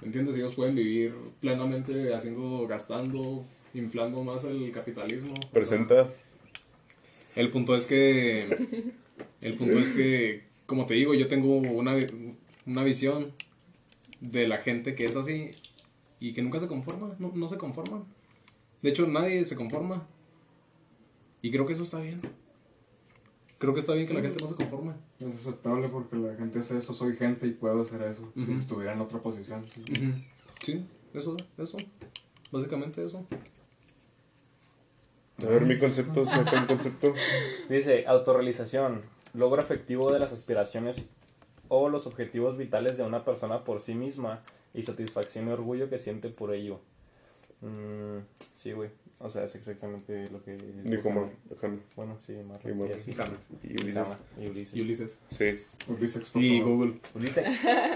[0.00, 0.36] ¿Me entiendes?
[0.36, 3.44] Ellos pueden vivir plenamente haciendo, gastando,
[3.74, 5.34] inflando más el capitalismo.
[5.52, 6.08] Presenta.
[7.36, 8.46] El punto es que.
[9.40, 11.96] El punto es que, como te digo, yo tengo una,
[12.66, 13.32] una visión
[14.20, 15.50] de la gente que es así
[16.20, 18.04] y que nunca se conforma, no, no se conforman.
[18.82, 20.06] De hecho, nadie se conforma.
[21.42, 22.20] Y creo que eso está bien.
[23.58, 24.92] Creo que está bien que la gente no se conforme.
[25.18, 28.92] Es aceptable porque la gente hace eso, soy gente y puedo hacer eso si estuviera
[28.92, 29.64] en otra posición.
[30.62, 31.76] Sí, eso, eso.
[32.52, 33.26] Básicamente eso.
[35.42, 37.14] A ver, mi concepto, saca un concepto.
[37.68, 39.02] Dice, autorrealización,
[39.32, 41.08] logro efectivo de las aspiraciones
[41.68, 44.40] o los objetivos vitales de una persona por sí misma
[44.74, 46.80] y satisfacción y orgullo que siente por ello.
[47.60, 48.18] Mm,
[48.54, 48.90] sí, güey.
[49.22, 50.56] O sea, es exactamente lo que...
[50.84, 51.28] Dijo Mar.
[51.94, 52.72] Bueno, sí, Marlon.
[52.72, 52.98] Y Marlon.
[52.98, 53.10] Y así.
[53.62, 54.16] Y Ulises.
[54.38, 54.74] Y Ulises.
[54.76, 55.18] Y Ulises.
[55.28, 55.58] Sí.
[55.88, 56.60] Ulises, Y.
[56.62, 56.94] Google.
[57.14, 57.44] Ulises.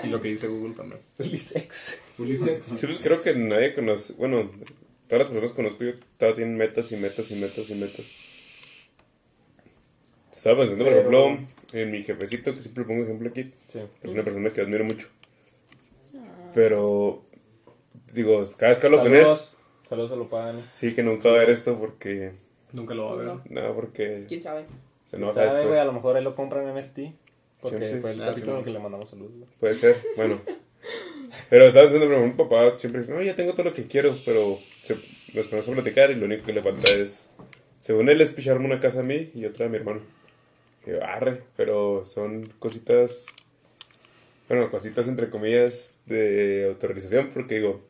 [0.04, 1.00] Y lo que dice Google también.
[1.18, 2.00] Ulises.
[2.18, 2.64] Ulises.
[2.78, 4.12] Sí, pues creo que nadie conoce.
[4.14, 4.50] Bueno,
[5.08, 8.04] todas las personas que conozco yo todas tienen metas y metas y metas y metas.
[10.34, 13.50] Estaba pensando, por Pero- ejemplo, en mi jefecito, que siempre pongo ejemplo aquí.
[13.68, 13.78] Sí.
[14.02, 15.08] Es una persona que admiro mucho.
[16.54, 17.22] Pero,
[18.12, 19.56] digo, cada vez que hablo con él, Saludos.
[19.82, 20.64] Saludos a Lupani.
[20.70, 22.32] sí que nunca va a ver esto porque.
[22.72, 23.50] Nunca lo va a ver.
[23.50, 24.64] No, porque ¿Quién sabe?
[25.04, 25.58] se enoja ¿Sabe, güey?
[25.60, 25.86] A después.
[25.86, 26.98] lo mejor él lo compra en NFT.
[27.60, 29.32] Porque fue el Ah, capítulo en el que le mandamos saludos.
[29.60, 30.40] Puede ser, bueno.
[31.50, 34.58] Pero estaba ejemplo, mi papá siempre dice, no, ya tengo todo lo que quiero, pero
[34.82, 34.94] se,
[35.34, 37.28] nos ponemos a platicar y lo único que le falta es,
[37.80, 40.00] según él, es picharme una casa a mí y otra a mi hermano.
[40.86, 43.24] Y yo, arre, pero son cositas,
[44.48, 47.80] bueno, cositas entre comillas de autorrealización, porque digo,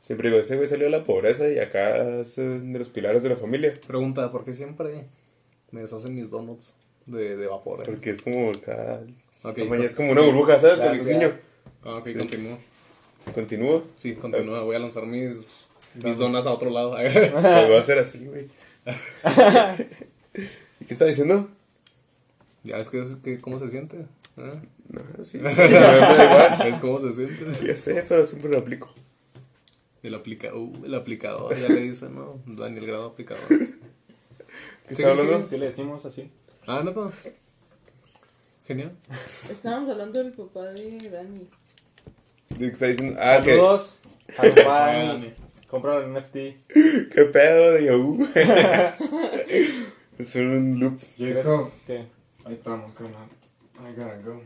[0.00, 3.28] siempre digo, ese güey salió de la pobreza y acá es de los pilares de
[3.30, 3.74] la familia.
[3.86, 5.06] Pregunta, ¿por qué siempre
[5.70, 6.74] me deshacen mis donuts
[7.06, 7.80] de, de vapor?
[7.80, 7.84] eh?
[7.86, 9.00] Porque es como acá,
[9.42, 11.00] Ok, como ya es con- como una burbuja, ¿sabes?
[11.00, 11.12] Es ya.
[11.12, 11.32] niño.
[11.84, 12.14] Ah, ok, Sí.
[12.14, 12.58] continúo.
[13.34, 13.84] Continúo.
[13.96, 14.62] Sí, continúa.
[14.62, 15.54] Voy a lanzar mis,
[16.02, 16.96] mis donas a otro lado.
[16.96, 18.48] Pues va a ser así, güey.
[20.80, 21.48] ¿Y qué está diciendo?
[22.62, 24.06] Ya es que es que cómo se siente.
[24.36, 24.60] ¿Eh?
[24.88, 25.40] No, sí.
[26.66, 27.66] Es cómo se siente.
[27.66, 28.92] Ya sé, pero siempre lo aplico.
[30.02, 32.38] El, aplica uh, el aplicador, ya le dicen, ¿no?
[32.44, 33.42] Daniel Grado aplicador.
[33.48, 35.46] ¿Qué Sigue, está hablando?
[35.46, 36.30] Sí le decimos así.
[36.66, 37.12] Ah, no,
[38.66, 38.92] Genial.
[39.50, 41.48] Estábamos hablando del papá de Dani.
[42.50, 43.18] ¿De qué está diciendo?
[43.20, 43.54] Ah, que.
[43.54, 43.98] Saludos.
[44.56, 45.32] Dani.
[45.72, 46.32] NFT.
[47.12, 48.28] ¿Qué pedo de Yahoo?
[50.18, 51.00] es un loop.
[51.16, 52.06] ¿Qué?
[52.44, 53.28] ahí estamos, carnal.
[53.80, 54.40] I gotta go.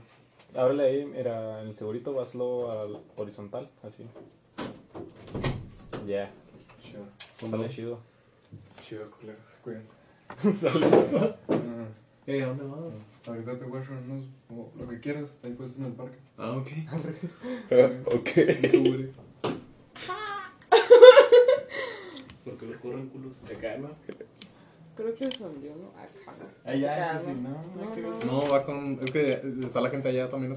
[0.54, 4.06] Ábrele ahí, mira, en el segurito, hazlo al horizontal, así.
[6.06, 6.30] Ya,
[6.80, 7.04] Chido.
[7.36, 8.00] sale chido.
[8.80, 9.40] Chido, culeros.
[9.62, 10.58] Cuídense.
[10.58, 11.34] Saludos.
[11.50, 11.86] Ah,
[12.26, 13.02] Ey, ¿a dónde vas?
[13.26, 16.18] ahorita te voy a hacer unos, o lo que quieras, ahí puedes en el parque.
[16.38, 16.68] Ah, ok.
[18.06, 18.28] ok.
[22.44, 23.36] Porque los corren culos.
[23.46, 23.90] Te calma.
[24.98, 25.90] Creo que se hundió, ¿no?
[25.90, 26.34] Acá.
[26.64, 27.50] Ahí ya, Acá, sí, no,
[27.84, 28.18] no, que- no.
[28.40, 28.98] No, va con.
[29.00, 30.56] Es que está la gente allá también me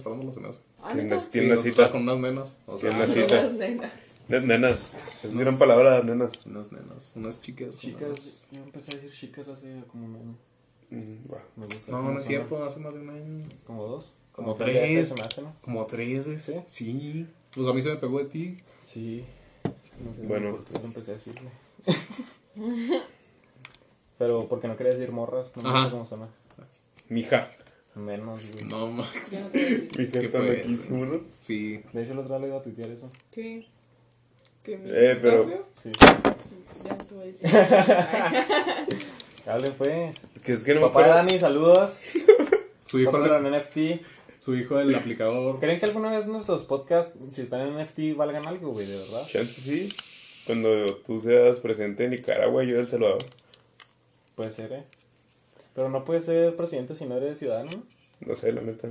[0.50, 0.60] hace.
[0.82, 1.92] Ah, Tiene una- tiene Sí, cita.
[1.92, 2.58] con unas nenas.
[2.66, 3.36] O sea, Tiene Son cita.
[3.44, 3.92] las nenas.
[4.28, 4.98] Ne- Nenas.
[5.24, 6.46] Es mi gran palabra, nenas.
[6.48, 7.14] unas nenas.
[7.16, 7.78] Unas chicas.
[7.80, 10.38] Chicas, yo empecé a decir chicas hace como un año.
[10.90, 11.28] Mm.
[11.58, 11.92] Me gusta.
[11.92, 13.46] No, no es cierto, hace más de un año.
[13.66, 14.12] ¿Como dos?
[14.32, 14.90] Como tres tres.
[14.90, 15.54] veces se me hace, ¿no?
[15.62, 16.40] Como tres, ¿eh?
[16.40, 16.56] ¿Sí?
[16.68, 17.28] Sí.
[17.54, 18.58] Pues a mí se me pegó de ti.
[18.86, 19.24] Sí.
[20.04, 20.56] No sé Bueno.
[20.56, 21.50] por qué empecé a decirle.
[24.22, 26.28] Pero porque no quería decir morras, no me gusta cómo suena.
[27.10, 27.50] Mija.
[27.96, 28.66] Menos, güey.
[28.66, 29.50] No, decir.
[29.98, 31.22] Mija ¿Qué está loquísimo, ¿no?
[31.40, 31.82] Sí.
[31.92, 33.10] De hecho, el otro día le iba a tuitear eso.
[33.32, 33.66] ¿Qué?
[34.62, 35.64] ¿Que mi Eh, pero-?
[35.74, 35.92] Sí.
[36.86, 37.50] Ya no te voy a decir.
[39.48, 40.16] Hable, pues.
[40.46, 41.16] Que es que no me Papá acuerdo.
[41.16, 41.98] Dani, saludos.
[42.86, 44.06] Su hijo, en NFT.
[44.40, 45.60] su hijo, el aplicador.
[45.60, 48.86] ¿Creen que alguna vez nuestros podcasts, si están en NFT, valgan algo, güey?
[48.86, 49.26] De verdad.
[49.26, 49.90] Chance sí.
[50.46, 53.18] Cuando tú seas presidente en Nicaragua, yo El Salvador.
[54.36, 54.84] Puede ser, ¿eh?
[55.76, 57.84] Pero no puedes ser presidente si no eres ciudadano.
[58.20, 58.90] No sé, la neta.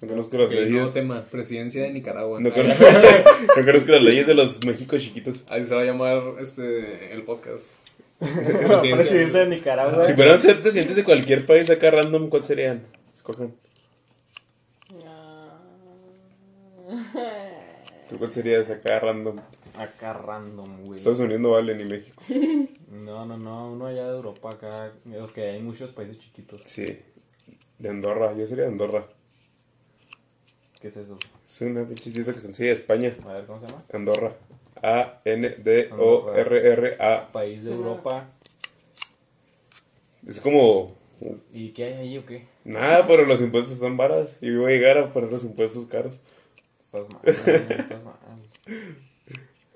[0.00, 0.92] No conozco las El nuevo leyes.
[0.94, 2.38] tema, presidencia de Nicaragua.
[2.40, 2.84] No conozco,
[3.56, 5.44] no conozco las leyes de los México chiquitos.
[5.48, 7.72] Ahí se va a llamar este el podcast.
[8.18, 10.04] Presidencia de Nicaragua.
[10.04, 12.82] Si fueran ser presidentes de cualquier país acá random, ¿cuál serían?
[13.14, 13.54] Escojan.
[18.08, 19.38] ¿Tú cuál serías acá random?
[19.76, 20.98] Acá random, güey.
[20.98, 22.22] Estados Unidos no vale ni México.
[23.04, 23.72] No, no, no.
[23.72, 24.92] Uno allá de Europa, acá.
[25.22, 26.62] Ok, hay muchos países chiquitos.
[26.64, 26.84] Sí.
[27.78, 29.06] De Andorra, yo sería de Andorra.
[30.80, 31.18] ¿Qué es eso?
[31.46, 33.14] Es una pinche que se enseña de España.
[33.24, 33.84] A ver, ¿cómo se llama?
[33.92, 34.34] Andorra.
[34.82, 35.92] A-N-D-O-R-R-A.
[37.32, 38.28] País de Europa.
[40.26, 40.96] Es como.
[41.52, 42.46] ¿Y qué hay ahí o qué?
[42.64, 44.36] Nada, pero los impuestos están varas.
[44.40, 46.20] Y voy a llegar a poner los impuestos caros.
[46.80, 47.22] Estás mal.
[47.24, 48.16] Estás mal.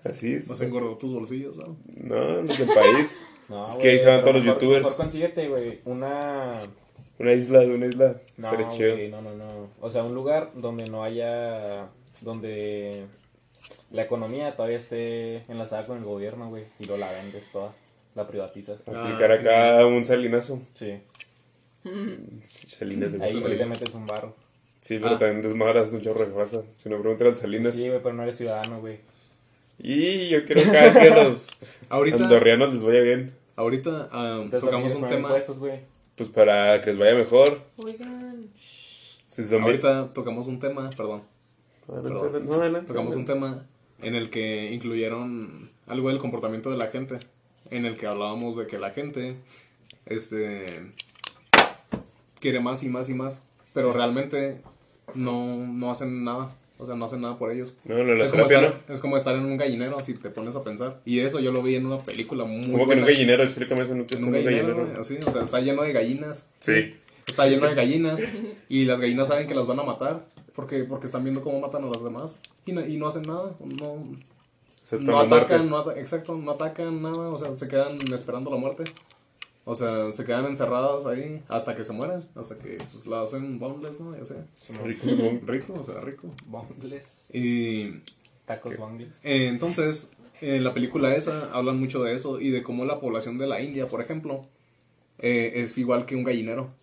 [0.05, 0.49] Así es.
[0.49, 1.77] No se engordó tus bolsillos, ¿no?
[1.97, 3.23] No, es del país.
[3.51, 4.85] No, Es que ahí se van todos los mejor- youtubers.
[4.85, 6.53] Mejor consíguete, güey, una...
[7.19, 8.15] Una isla, una isla.
[8.37, 9.69] No, güey, no, no, no.
[9.81, 11.89] O sea, un lugar donde no haya...
[12.21, 13.07] Donde
[13.91, 16.63] la economía todavía esté enlazada con el gobierno, güey.
[16.79, 17.73] Y lo la vendes toda.
[18.15, 18.83] La privatizas.
[18.87, 19.35] Aplicar Ah,
[19.79, 20.61] acá un salinazo.
[20.75, 21.01] Sí.
[22.45, 24.35] Salinas de Ahí mucho sí le metes un barro.
[24.81, 25.19] Sí, pero Ah.
[25.19, 26.63] también desmadras de raza.
[26.77, 27.75] Si no preguntan al Salinas.
[27.75, 28.99] Sí, güey, pero no eres ciudadano, güey.
[29.83, 31.49] Y yo quiero que a los
[31.89, 33.35] Ahorita, andorrianos les vaya bien.
[33.57, 35.35] ahorita ah, tocamos ¿para qué un tema.
[36.17, 37.63] Pues para que les vaya mejor.
[37.77, 38.51] Oigan.
[39.27, 41.23] Si son Ahorita tocamos un tema, perdón.
[41.89, 43.67] No, adelante, Tocamos un tema
[44.03, 47.19] en el que incluyeron algo del comportamiento de la gente,
[47.71, 49.37] en el que hablábamos de que la gente
[50.07, 50.93] este
[52.39, 53.43] quiere más y más y más,
[53.75, 54.61] pero realmente
[55.15, 57.77] no, no hacen nada, o sea, no hacen nada por ellos.
[57.85, 60.57] No, la Es como, terapia, estar, es como estar en un gallinero si te pones
[60.57, 61.01] a pensar.
[61.05, 62.73] Y eso yo lo vi en una película muy ¿no?
[62.73, 65.01] Como que en un gallinero, explícame eso, En un un gallinero, gallinero.
[65.01, 66.47] así, o sea, está lleno de gallinas.
[66.59, 66.95] Sí.
[67.27, 68.21] Está lleno de gallinas
[68.69, 70.25] y las gallinas saben que las van a matar
[70.55, 73.53] porque, porque están viendo cómo matan a las demás y no, y no hacen nada,
[73.61, 74.03] no,
[75.01, 78.83] no atacan, no ata- exacto, no atacan nada, o sea, se quedan esperando la muerte.
[79.71, 83.61] O sea, se quedan encerradas ahí hasta que se mueren, hasta que pues, la hacen
[83.61, 84.19] boneless, ¿no?
[84.19, 84.35] Ya sé.
[84.83, 85.07] Rico.
[85.47, 86.27] Rico, o sea, rico.
[86.47, 87.29] Bongles.
[87.33, 88.01] Y
[88.47, 89.21] Tacos bongles.
[89.23, 90.11] eh, entonces,
[90.41, 93.61] en la película esa hablan mucho de eso y de cómo la población de la
[93.61, 94.45] India, por ejemplo,
[95.21, 96.75] eh, es igual que un gallinero.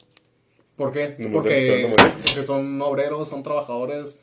[0.77, 1.07] ¿Por qué?
[1.33, 1.93] Porque,
[2.25, 4.17] porque son obreros, son trabajadores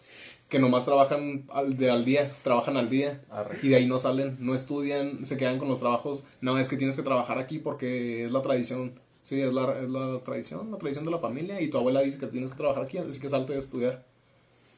[0.48, 3.58] que nomás trabajan al, de al día, trabajan al día Arre.
[3.62, 6.24] y de ahí no salen, no estudian, se quedan con los trabajos.
[6.40, 9.00] No, es que tienes que trabajar aquí porque es la tradición.
[9.22, 12.18] Sí, es la, es la tradición, la tradición de la familia y tu abuela dice
[12.18, 14.04] que tienes que trabajar aquí, así que salte a estudiar.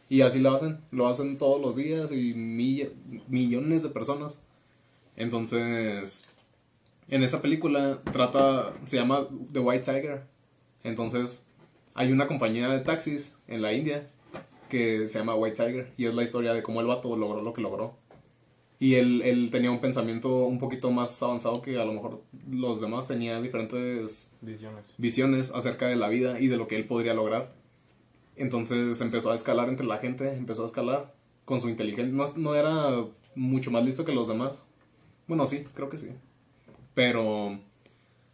[0.09, 2.91] Y así lo hacen, lo hacen todos los días y milla-
[3.27, 4.41] millones de personas.
[5.17, 6.27] Entonces,
[7.09, 10.23] en esa película trata, se llama The White Tiger.
[10.85, 11.45] Entonces,
[11.95, 14.09] hay una compañía de taxis en la India
[14.69, 17.53] que se llama White Tiger y es la historia de cómo el vato logró lo
[17.53, 17.97] que logró.
[18.79, 22.81] Y él, él tenía un pensamiento un poquito más avanzado que a lo mejor los
[22.81, 24.87] demás tenían diferentes Visiones.
[24.99, 27.55] visiones acerca de la vida y de lo que él podría lograr.
[28.37, 31.15] Entonces empezó a escalar entre la gente, empezó a escalar
[31.47, 32.15] con su inteligencia.
[32.15, 34.61] No, no era mucho más listo que los demás.
[35.27, 36.11] Bueno, sí, creo que sí.
[36.95, 37.59] Pero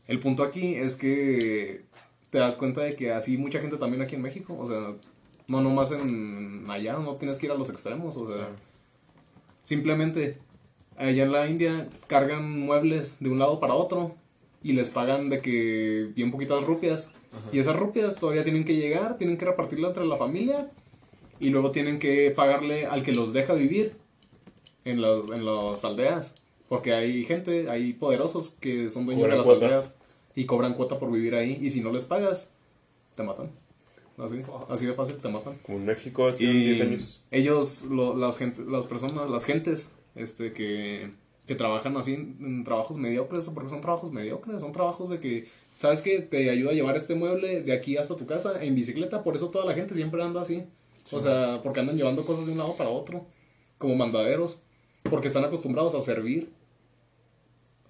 [0.08, 1.84] el punto aquí es que
[2.30, 4.94] te das cuenta de que así mucha gente también aquí en México, o sea,
[5.52, 8.48] no nomás en allá, no tienes que ir a los extremos, o sea,
[9.62, 10.38] simplemente
[10.96, 14.14] allá en la India cargan muebles de un lado para otro
[14.62, 17.10] y les pagan de que bien poquitas rupias.
[17.52, 20.70] Y esas rupias todavía tienen que llegar, tienen que repartirla entre la familia
[21.38, 23.96] y luego tienen que pagarle al que los deja vivir
[24.84, 26.34] en, las en las aldeas.
[26.68, 29.66] Porque hay gente, hay poderosos que son dueños de las cuota.
[29.66, 29.96] aldeas
[30.34, 31.58] y cobran cuota por vivir ahí.
[31.60, 32.48] Y si no les pagas,
[33.14, 33.50] te matan.
[34.18, 35.54] Así, así de fácil te matan.
[35.64, 37.20] Como en México hace Y 10 años.
[37.30, 41.10] ellos, lo- las, gente, las personas, las gentes este, que,
[41.46, 45.48] que trabajan así en, en trabajos mediocres, porque son trabajos mediocres, son trabajos de que,
[45.80, 49.22] ¿sabes que Te ayuda a llevar este mueble de aquí hasta tu casa en bicicleta,
[49.24, 50.64] por eso toda la gente siempre anda así.
[51.10, 53.26] O sea, porque andan llevando cosas de un lado para otro,
[53.78, 54.60] como mandaderos,
[55.10, 56.50] porque están acostumbrados a servir.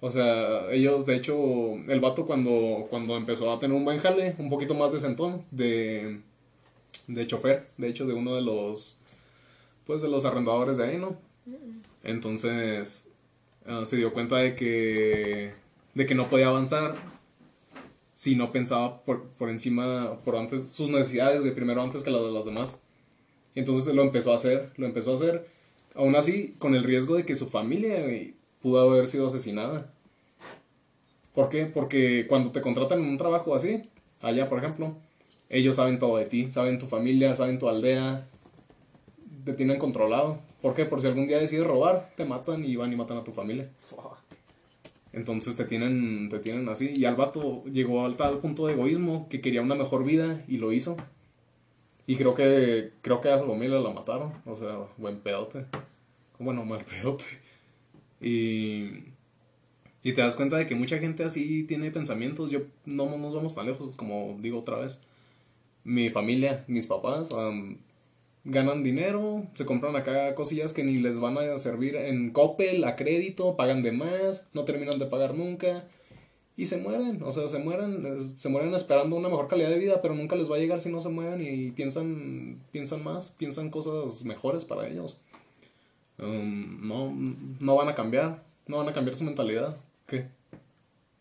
[0.05, 4.35] O sea, ellos, de hecho, el vato cuando, cuando empezó a tener un buen jale,
[4.37, 6.19] un poquito más de sentón, de,
[7.07, 8.97] de chofer, de hecho, de uno de los,
[9.85, 11.15] pues, de los arrendadores de ahí, ¿no?
[12.03, 13.07] Entonces,
[13.65, 15.53] ah, se dio cuenta de que,
[15.93, 16.95] de que no podía avanzar
[18.13, 22.23] si no pensaba por, por encima, por antes, sus necesidades, güey, primero antes que las
[22.23, 22.81] de los demás.
[23.55, 25.47] Y entonces lo empezó a hacer, lo empezó a hacer,
[25.95, 29.91] aún así, con el riesgo de que su familia, güey, pudo haber sido asesinada.
[31.35, 31.65] ¿Por qué?
[31.65, 33.83] Porque cuando te contratan en un trabajo así,
[34.21, 34.95] allá por ejemplo,
[35.49, 38.25] ellos saben todo de ti, saben tu familia, saben tu aldea,
[39.43, 40.39] te tienen controlado.
[40.61, 40.85] ¿Por qué?
[40.85, 43.69] Por si algún día decides robar, te matan y van y matan a tu familia.
[45.11, 46.93] Entonces te tienen, te tienen así.
[46.95, 50.57] Y al vato llegó al tal punto de egoísmo que quería una mejor vida y
[50.57, 50.95] lo hizo.
[52.07, 54.33] Y creo que, creo que a su familia la mataron.
[54.45, 55.65] O sea, buen pedote.
[56.39, 57.25] Bueno, mal pedote.
[58.23, 59.13] Y,
[60.01, 62.49] y te das cuenta de que mucha gente así tiene pensamientos.
[62.49, 65.01] Yo no nos vamos tan lejos, como digo otra vez.
[65.83, 67.77] Mi familia, mis papás, am,
[68.45, 72.95] ganan dinero, se compran acá cosillas que ni les van a servir en Coppel, a
[72.95, 75.87] crédito, pagan de más, no terminan de pagar nunca.
[76.55, 80.01] Y se mueren, o sea, se mueren, se mueren esperando una mejor calidad de vida,
[80.01, 83.71] pero nunca les va a llegar si no se mueven y piensan, piensan más, piensan
[83.71, 85.19] cosas mejores para ellos.
[86.19, 87.11] Um, no,
[87.59, 89.75] no van a cambiar, no van a cambiar su mentalidad.
[90.07, 90.27] ¿Qué?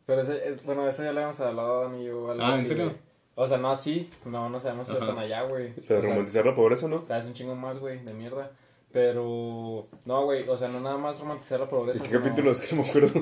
[0.07, 2.31] Pero ese, es- bueno, eso ya le hemos hablado Dani y yo.
[2.31, 2.85] algo Ah, ¿en así, serio?
[2.87, 2.97] güey.
[3.35, 5.07] O sea, no así, no, no sabemos si Ajá.
[5.07, 5.73] tan allá, güey.
[5.89, 7.07] Pero O sea, romantizar la pobreza, ¿no?
[7.07, 8.51] Sabes un chingo más, güey, de mierda.
[8.93, 12.03] Pero, no, güey, o sea, no nada más romantizar la ¿De pobreza.
[12.05, 13.21] qué capítulo es que no me acuerdo?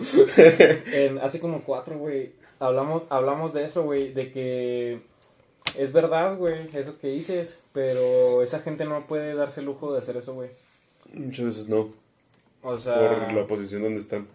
[0.93, 5.01] en- hace como cuatro, güey, hablamos, hablamos de eso, güey, de que
[5.79, 10.01] es verdad, güey, eso que dices, pero esa gente no puede darse el lujo de
[10.01, 10.51] hacer eso, güey.
[11.15, 11.91] Muchas veces no.
[12.63, 12.95] O sea,
[13.27, 14.27] Por la posición donde están.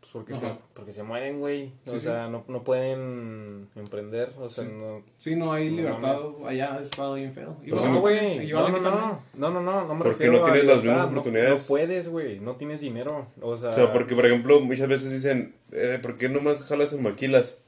[0.00, 0.40] pues porque, Ajá.
[0.40, 1.72] se, porque se mueren, güey.
[1.86, 2.04] O Sí, sí.
[2.06, 4.70] sea, No, no pueden emprender, o sea, Sí.
[4.76, 5.02] no...
[5.18, 7.56] Sí, no hay No libertad, allá está bien feo.
[7.68, 8.90] Pues No, no, güey, no, no, no,
[9.34, 11.62] no, no, no, no me Porque no tienes las mismas no- oportunidades.
[11.62, 13.70] No, puedes, güey, no tienes dinero, o sea...
[13.70, 17.58] O sea, porque, por ejemplo, muchas veces dicen, eh, ¿por qué nomás jalas en maquilas?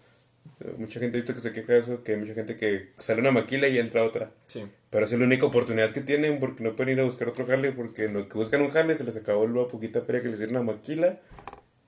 [0.79, 3.31] Mucha gente dice que se queja de eso, que hay mucha gente que sale una
[3.31, 4.31] maquila y entra otra.
[4.47, 7.47] Sí, Pero es la única oportunidad que tienen porque no pueden ir a buscar otro
[7.47, 10.39] jale porque lo que buscan un jale se les acabó la poquita feria que les
[10.39, 11.19] dieron a maquila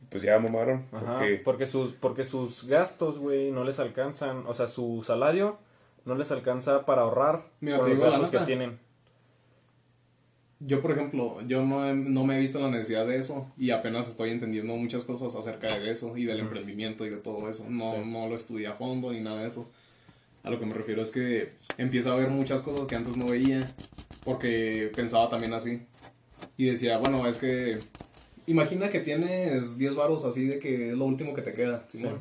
[0.03, 0.85] y pues ya mamaron.
[0.93, 5.59] Ajá, Porque porque sus, porque sus gastos, güey, no les alcanzan, o sea, su salario
[6.05, 8.79] no les alcanza para ahorrar Mira, por los gastos que tienen.
[10.61, 13.71] Yo, por ejemplo, yo no, he- no me he visto la necesidad de eso y
[13.71, 17.65] apenas estoy entendiendo muchas cosas acerca de eso y del emprendimiento y de todo eso.
[17.69, 17.99] No, Sí.
[18.11, 19.71] no lo estudié a fondo ni nada de eso.
[20.43, 23.27] A lo que me refiero es que empiezo a ver muchas cosas que antes no
[23.27, 23.61] veía
[24.25, 25.83] porque pensaba también así.
[26.57, 27.79] Y decía, bueno, es que
[28.47, 31.85] imagina que tienes 10 varos así de que es lo último que te queda.
[31.89, 32.19] Simón.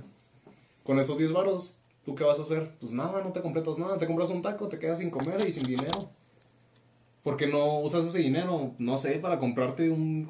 [0.83, 2.71] Con esos 10 varos, ¿tú qué vas a hacer?
[2.79, 3.97] Pues nada, no te completas nada.
[3.97, 6.11] Te compras un taco, te quedas sin comer y sin dinero.
[7.27, 10.29] ¿Por qué no usas ese dinero, no sé, para comprarte un,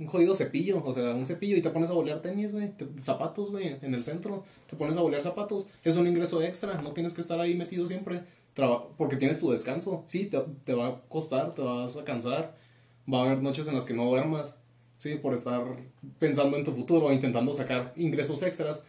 [0.00, 0.82] un jodido cepillo?
[0.84, 4.02] O sea, un cepillo y te pones a bolear tenis, güey, zapatos, güey, en el
[4.02, 4.42] centro.
[4.68, 5.68] Te pones a bolear zapatos.
[5.84, 8.22] Es un ingreso extra, no tienes que estar ahí metido siempre.
[8.52, 10.02] Traba- porque tienes tu descanso.
[10.08, 12.56] Sí, te, te va a costar, te vas a cansar.
[13.14, 14.56] Va a haber noches en las que no duermas,
[14.96, 15.62] sí, por estar
[16.18, 18.82] pensando en tu futuro, intentando sacar ingresos extras.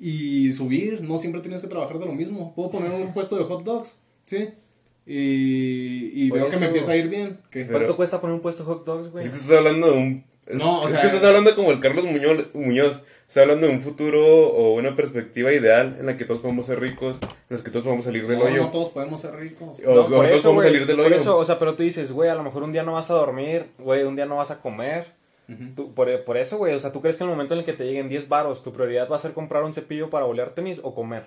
[0.00, 2.52] Y subir, no siempre tienes que trabajar de lo mismo.
[2.52, 4.48] Puedo poner un puesto de hot dogs Sí.
[5.06, 7.38] Y, veo que me empieza a ir bien.
[7.50, 9.24] que ¿Cuánto cuesta poner un puesto de hot dogs, güey?
[9.24, 10.24] Es que estás hablando de un.
[10.46, 13.02] Es, No, o es sea- que estás hablando como el Carlos Muñoz, Muñoz.
[13.26, 16.80] Estás hablando de un futuro o una perspectiva ideal en la que todos podemos ser
[16.80, 18.62] ricos, en la que todos podemos salir del no, hoyo.
[18.64, 19.80] no todos podemos ser ricos.
[19.86, 21.16] O, No, o todos podemos salir del por hoyo.
[21.16, 23.14] eso, o sea, pero tú dices, güey, a lo mejor un día no vas a
[23.14, 25.12] dormir, güey, un día no vas a comer.
[25.76, 27.66] Tú- por, por eso, güey, o sea, ¿tú crees que en el momento en el
[27.66, 30.50] que te lleguen 10 varos, tu prioridad va a ser comprar un cepillo para bolear
[30.50, 31.24] tenis o comer?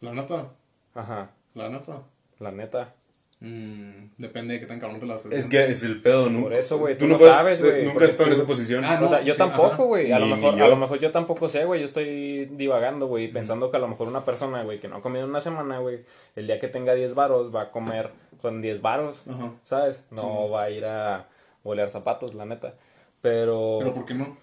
[0.00, 0.48] La neta.
[0.94, 2.02] Ajá, La neta.
[2.40, 2.94] La neta.
[3.42, 6.42] Mm, depende de qué tan cabrón te la estés Es que es el pedo, ¿no?
[6.42, 8.84] Por eso, güey, tú no no puedes- sabes, güey, Nunca he estado en esa posición.
[8.84, 10.12] Ah, o sea, yo sí, tampoco, güey.
[10.12, 10.70] A lo mejor, ni a yo.
[10.70, 11.80] lo mejor yo tampoco sé, güey.
[11.80, 15.00] Yo estoy divagando, güey, pensando que a lo mejor una persona, güey, que no ha
[15.00, 16.00] comido en una semana, güey,
[16.36, 18.10] el día que tenga 10 varos va a comer
[18.42, 19.52] con 10 varos, Ajá.
[19.62, 20.00] ¿sabes?
[20.10, 21.28] No va a ir a
[21.64, 22.74] bolear zapatos, la neta.
[23.22, 24.36] Pero, Pero ¿por qué no?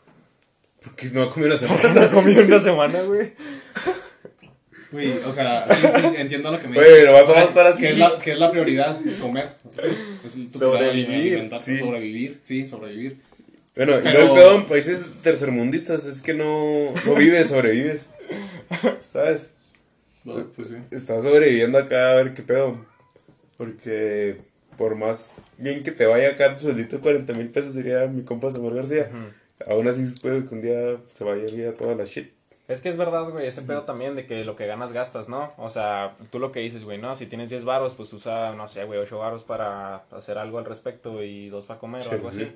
[0.83, 1.93] Porque no ha comido una semana.
[1.93, 3.33] no ha comido una semana, güey.
[4.91, 7.81] Güey, o sea, sí, sí, entiendo lo que me Güey, pero va a estar así.
[7.81, 8.97] ¿qué es, la, qué es la prioridad?
[9.21, 9.51] Comer.
[9.79, 9.87] Sí,
[10.25, 11.77] es tu Sobrevivir, sí.
[11.77, 13.17] Sobrevivir, sí, sobrevivir.
[13.75, 18.09] Bueno, y luego el pedo en países tercermundistas es que no, no vives, sobrevives.
[19.13, 19.51] ¿Sabes?
[20.23, 20.75] Bueno, Pues sí.
[20.89, 22.83] Estás sobreviviendo acá a ver qué pedo.
[23.57, 24.37] Porque
[24.77, 28.23] por más bien que te vaya acá tu sueldito de 40 mil pesos, diría mi
[28.23, 29.09] compa Samuel García.
[29.67, 32.31] Aún así puede que un día se vaya a ir a toda la shit.
[32.67, 35.53] Es que es verdad, güey, ese pedo también de que lo que ganas gastas, ¿no?
[35.57, 37.15] O sea, tú lo que dices, güey, ¿no?
[37.15, 40.65] Si tienes 10 varos, pues usa, no sé, güey, 8 varos para hacer algo al
[40.65, 42.43] respecto y 2 para comer Sí, o algo sí.
[42.43, 42.55] así.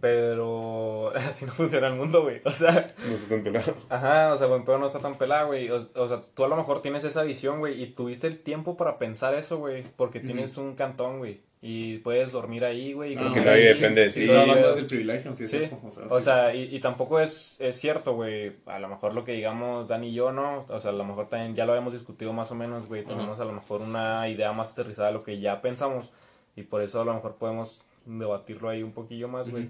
[0.00, 2.40] Pero así no funciona el mundo, güey.
[2.44, 3.74] O sea, No estás tan pelado.
[3.88, 5.70] ajá, o sea, buen pedo no está tan pelado, güey.
[5.70, 8.76] O, o sea, tú a lo mejor tienes esa visión, güey, y tuviste el tiempo
[8.76, 11.40] para pensar eso, güey, porque tienes un cantón, güey.
[11.64, 13.12] Y puedes dormir ahí, güey.
[13.12, 13.74] y Ah, Porque comer nadie ahí.
[13.74, 14.24] depende de Sí, ti.
[14.24, 14.68] estoy hablando güey.
[14.68, 15.78] desde el privilegio, sí, es Sí, cierto.
[15.86, 16.24] O sea, o sí.
[16.24, 18.56] sea y, y tampoco es, es cierto, güey.
[18.66, 20.64] A lo mejor lo que digamos Dani y yo, ¿no?
[20.68, 23.04] O sea, a lo mejor también ya lo habíamos discutido más o menos, güey.
[23.04, 26.10] Tenemos a lo mejor una idea más aterrizada de lo que ya pensamos.
[26.56, 29.68] Y por eso a lo mejor podemos debatirlo ahí un poquillo más, güey.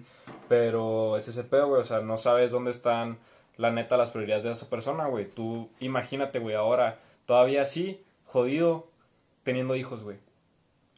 [0.49, 1.83] Pero es ese pedo, güey.
[1.83, 3.19] O sea, no sabes dónde están,
[3.59, 5.27] la neta, las prioridades de esa persona, güey.
[5.27, 8.89] Tú imagínate, güey, ahora, todavía así, jodido,
[9.45, 10.17] teniendo hijos, güey.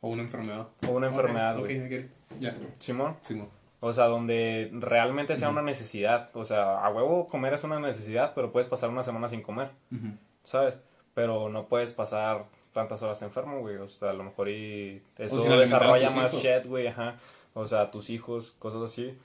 [0.04, 0.68] O una enfermedad.
[0.86, 1.80] O una enfermedad, Ok, güey.
[1.80, 2.40] ok, ok.
[2.40, 3.16] Ya, Simón.
[3.22, 3.48] sí, no.
[3.80, 6.28] O sea, donde realmente sea una necesidad.
[6.34, 9.70] O sea, a huevo comer es una necesidad, pero puedes pasar una semana sin comer,
[10.42, 10.78] ¿sabes?
[11.14, 12.44] Pero no puedes pasar
[12.74, 13.76] tantas horas enfermo, güey.
[13.76, 17.16] O sea, a lo mejor y eso a desarrolla más shit, güey, ajá.
[17.54, 19.18] O sea, tus hijos, cosas así.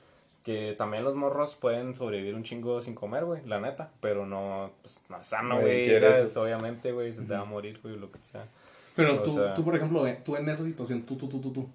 [0.43, 3.91] Que también los morros pueden sobrevivir un chingo sin comer, güey, la neta.
[3.99, 5.89] Pero no, pues, no es sano, güey.
[6.35, 8.45] Obviamente, güey, se te va a morir, güey, lo que sea.
[9.03, 11.69] Pero tú, sea- tú, por ejemplo, tú en esa situación, tú, tú, tú, tú, tú,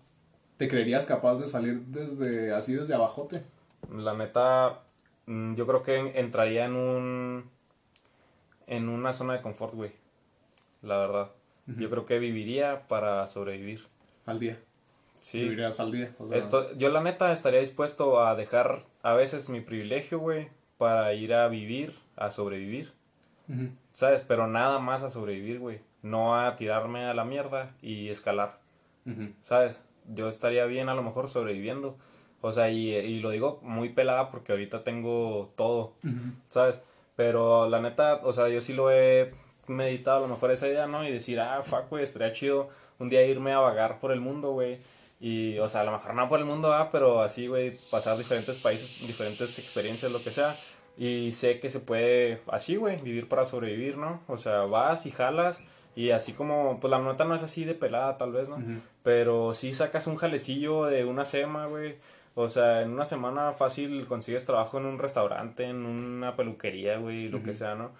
[0.56, 3.42] ¿te creerías capaz de salir desde, así desde abajote?
[3.92, 4.82] La neta,
[5.26, 7.50] mm, yo creo que en- entraría en un.
[8.66, 9.92] En una zona de confort, güey.
[10.82, 11.30] La verdad.
[11.66, 13.86] Yo creo que viviría para sobrevivir.
[14.26, 14.58] Al día.
[15.20, 15.40] Sí.
[15.40, 16.14] Vivirías al día.
[16.18, 20.48] O sea, Esto, yo la neta estaría dispuesto a dejar a veces mi privilegio, güey,
[20.76, 22.92] para ir a vivir, a sobrevivir.
[23.94, 24.22] ¿Sabes?
[24.26, 25.80] Pero nada más a sobrevivir, güey.
[26.04, 28.60] No a tirarme a la mierda y escalar.
[29.42, 29.82] ¿sabes?
[30.14, 31.96] Yo estaría bien a lo mejor sobreviviendo.
[32.40, 35.94] O sea, y, y lo digo muy pelada porque ahorita tengo todo,
[36.50, 36.78] ¿sabes?
[37.16, 39.32] Pero la neta, o sea, yo sí lo he
[39.66, 41.08] meditado a lo mejor esa idea, ¿no?
[41.08, 44.52] Y decir, ah, fuck, güey, estaría chido un día irme a vagar por el mundo,
[44.52, 44.78] güey.
[45.20, 48.18] Y, o sea, a lo mejor no por el mundo, ah, pero así, güey, pasar
[48.18, 50.54] diferentes países, diferentes experiencias, lo que sea.
[50.98, 54.20] Y sé que se puede, así, güey, vivir para sobrevivir, ¿no?
[54.28, 55.60] O sea, vas y jalas.
[55.96, 58.62] Y así como, pues la nota no es así de pelada, tal vez, ¿no?
[59.02, 61.96] Pero sí sacas un jalecillo de una sema, güey.
[62.34, 67.28] O sea, en una semana fácil consigues trabajo en un restaurante, en una peluquería, güey,
[67.28, 67.92] lo que sea, ¿no?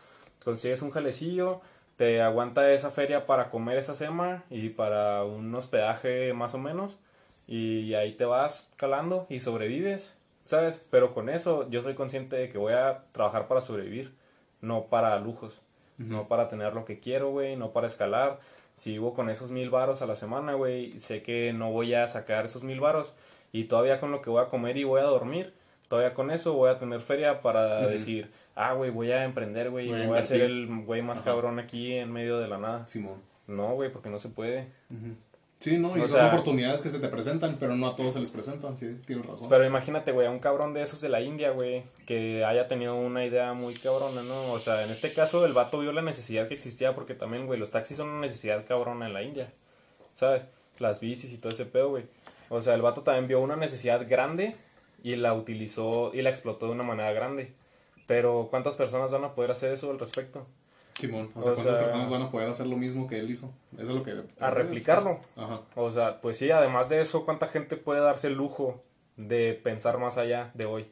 [0.45, 1.61] Consigues un jalecillo,
[1.97, 6.99] te aguanta esa feria para comer esa sema y para un hospedaje más o menos.
[7.47, 10.15] Y ahí te vas calando y sobrevives,
[10.45, 10.83] ¿sabes?
[10.91, 14.15] Pero con eso yo soy consciente de que voy a trabajar para sobrevivir,
[14.61, 15.63] no para lujos.
[15.99, 18.41] No para tener lo que quiero, güey, no para escalar.
[18.75, 22.09] Si vivo con esos mil varos a la semana, güey, sé que no voy a
[22.09, 23.15] sacar esos mil varos.
[23.53, 25.55] Y todavía con lo que voy a comer y voy a dormir,
[25.89, 29.87] todavía con eso voy a tener feria para decir, ah, güey, voy a emprender, güey,
[29.87, 32.87] y Voy voy a hacer el güey más cabrón aquí en medio de la nada.
[32.89, 33.23] Simón.
[33.47, 34.67] No, güey, porque no se puede.
[35.65, 35.97] Sí, ¿no?
[35.97, 38.31] Y O son sea- oportunidades que se te presentan, pero no a todos se les
[38.31, 39.49] presentan, sí, tienes razón.
[39.49, 42.95] Pero imagínate, güey, a un cabrón de esos de la India, güey, que haya tenido
[42.97, 44.53] una idea muy cabrona, ¿no?
[44.53, 47.59] O sea, en este caso el vato vio la necesidad que existía porque también, güey,
[47.59, 49.51] los taxis son una necesidad cabrona en la India,
[50.15, 50.43] ¿sabes?
[50.79, 52.05] Las bicis y todo ese pedo, güey.
[52.51, 54.57] O sea, el vato también vio una necesidad grande
[55.03, 57.53] y la utilizó y la explotó de una manera grande.
[58.07, 60.47] Pero ¿cuántas personas van a poder hacer eso al respecto?
[60.99, 63.53] Simón, o sea, ¿cuántas sea- personas van a poder hacer lo mismo que él hizo?
[63.77, 64.15] Eso es lo que...
[64.41, 65.21] A replicarlo.
[65.37, 65.63] Ajá.
[65.75, 68.83] O sea, pues sí, además de eso, ¿cuánta gente puede darse el lujo
[69.17, 70.87] de pensar más allá de hoy?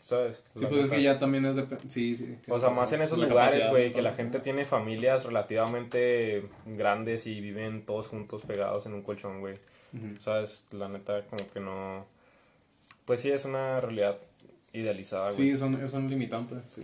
[0.00, 0.42] ¿Sabes?
[0.54, 1.66] Sí, La pues es que ya también es de...
[1.88, 2.38] Sí, sí.
[2.48, 7.26] O sea, más en esos La lugares, güey, que la gente tiene familias relativamente grandes
[7.26, 9.56] y viven todos juntos pegados en un colchón, güey.
[10.18, 10.64] ¿Sabes?
[10.70, 12.06] La neta, como que no...
[13.04, 14.18] Pues sí, es una realidad
[14.72, 15.34] idealizada, güey.
[15.36, 16.82] Sí, son, es un limitante, sí.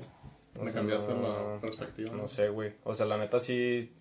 [0.65, 2.13] Sea, cambiaste no- la perspectiva.
[2.17, 2.73] No sé, güey.
[2.85, 3.93] O sea, la neta sí,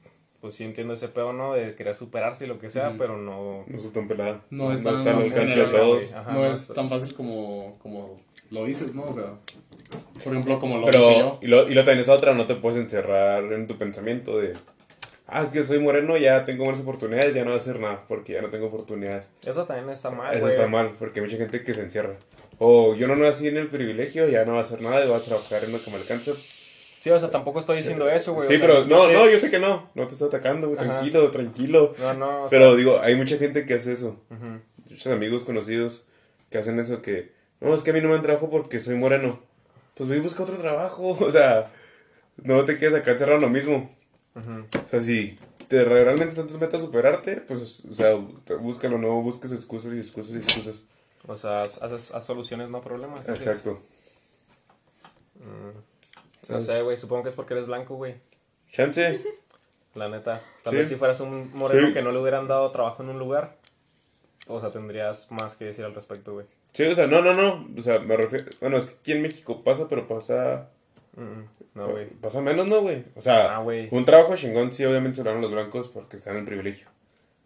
[0.41, 1.53] pues sí entiendo ese pedo, ¿no?
[1.53, 3.63] De querer superarse y lo que sea, pero no...
[3.67, 4.41] No está tan pelada.
[4.49, 6.13] No es no tan- está al no, alcance no, de no, todos.
[6.13, 8.15] Ajá, no no es está- tan fácil como, como
[8.51, 9.03] lo dices, ¿no?
[9.03, 9.33] O sea,
[10.23, 11.39] por ejemplo, como lo Pero, yo.
[11.41, 14.53] y lo, y lo también esta otra, no te puedes encerrar en tu pensamiento de,
[15.27, 18.03] ah, es que soy moreno, ya tengo más oportunidades, ya no voy a hacer nada,
[18.07, 19.31] porque ya no tengo oportunidades.
[19.45, 20.53] Eso también está mal, Eso güey.
[20.53, 22.15] está mal, porque hay mucha gente que se encierra.
[22.59, 25.17] O yo no nací en el privilegio, ya no voy a hacer nada y voy
[25.17, 26.31] a trabajar en lo que me alcanza.
[26.99, 28.47] Sí, o sea, tampoco estoy diciendo eso, güey.
[28.47, 30.67] sí, o sea, pero no, sé- no, yo sé que no, no te estoy atacando,
[30.69, 31.93] güey, tranquilo, tranquilo.
[31.99, 34.19] No, no, sea, Pero digo, hay mucha gente que hace eso.
[34.89, 36.03] Muchos amigos conocidos
[36.49, 38.95] que hacen eso que, no, es que a mí no me dan trabajo porque soy
[38.95, 39.39] moreno.
[39.95, 41.71] Pues ve y busca otro trabajo, o sea,
[42.37, 43.95] no te quedes acá encerrado en lo mismo.
[44.35, 45.37] O sea, si
[45.67, 48.15] te realmente están tus metas superarte, pues, o sea,
[48.59, 50.83] búscalo, no busques excusas y excusas y excusas.
[51.27, 53.27] O sea, haz- haz soluciones, no problemas.
[53.29, 53.79] Exacto.
[55.35, 56.51] Mm.
[56.51, 58.15] No sé, güey, supongo que es porque eres blanco, güey.
[58.71, 59.21] Chance.
[59.95, 60.41] La neta.
[60.63, 60.77] Tal Sí.
[60.79, 61.93] vez si fueras un moreno Sí.
[61.93, 63.57] que no le hubieran dado trabajo en un lugar,
[64.47, 66.45] o sea, tendrías más que decir al respecto, güey.
[66.73, 67.67] Sí, o sea, no, no, no.
[67.77, 68.45] O sea, me refiero.
[68.59, 70.69] Bueno, es que aquí en México pasa, pero pasa.
[71.15, 71.43] Mm,
[71.75, 72.09] No, güey.
[72.09, 73.03] Pasa menos, ¿no, güey?
[73.15, 76.15] O sea, Ah, un trabajo chingón, sí, obviamente se lo dan a los blancos porque
[76.17, 76.87] están en el privilegio.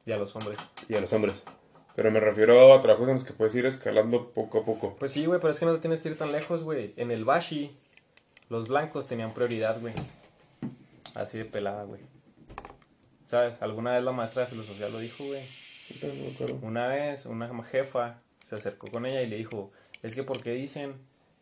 [0.06, 0.58] Y a los hombres.
[0.88, 1.44] Y a los hombres.
[1.96, 4.96] Pero me refiero a trabajos en los que puedes ir escalando poco a poco.
[4.98, 6.94] Pues sí, güey, pero es que no te tienes que ir tan lejos, güey.
[6.96, 7.76] En el Bashi,
[8.50, 9.94] los blancos tenían prioridad, güey.
[11.14, 12.02] Así de pelada, güey.
[13.26, 13.62] ¿Sabes?
[13.62, 15.42] Alguna vez la maestra de filosofía lo dijo, güey.
[16.62, 19.72] Una vez una jefa se acercó con ella y le dijo,
[20.02, 20.96] es que ¿por qué dicen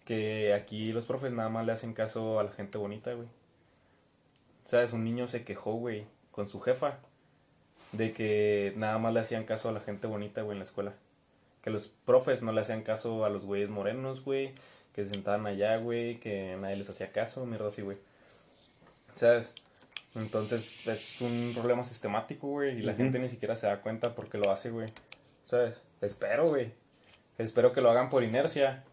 [0.06, 3.28] que aquí los profes nada más le hacen caso a la gente bonita, güey?
[4.66, 4.94] ¿Sabes?
[4.94, 7.00] Un niño se quejó, güey, con su jefa
[7.92, 10.94] de que nada más le hacían caso a la gente bonita, güey, en la escuela.
[11.62, 14.54] Que los profes no le hacían caso a los güeyes morenos, güey,
[14.94, 17.98] que se sentaban allá, güey, que nadie les hacía caso, mierda así, güey.
[19.16, 19.52] ¿Sabes?
[20.16, 24.38] Entonces es un problema sistemático, güey, y la gente ni siquiera se da cuenta porque
[24.38, 24.90] lo hace, güey.
[25.46, 25.82] ¿Sabes?
[26.02, 26.72] Espero, güey.
[27.38, 28.84] Espero que lo hagan por inercia.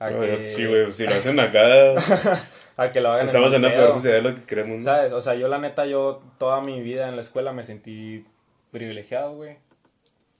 [0.00, 1.94] A No, que, yo- Sí, güey, si lo hacen acá,
[2.76, 4.78] A que lo hagan estamos en la peor sociedad de lo que queremos.
[4.78, 4.82] ¿no?
[4.84, 5.12] ¿Sabes?
[5.12, 8.24] O sea, yo la neta, yo toda mi vida en la escuela me sentí
[8.72, 9.58] privilegiado, güey.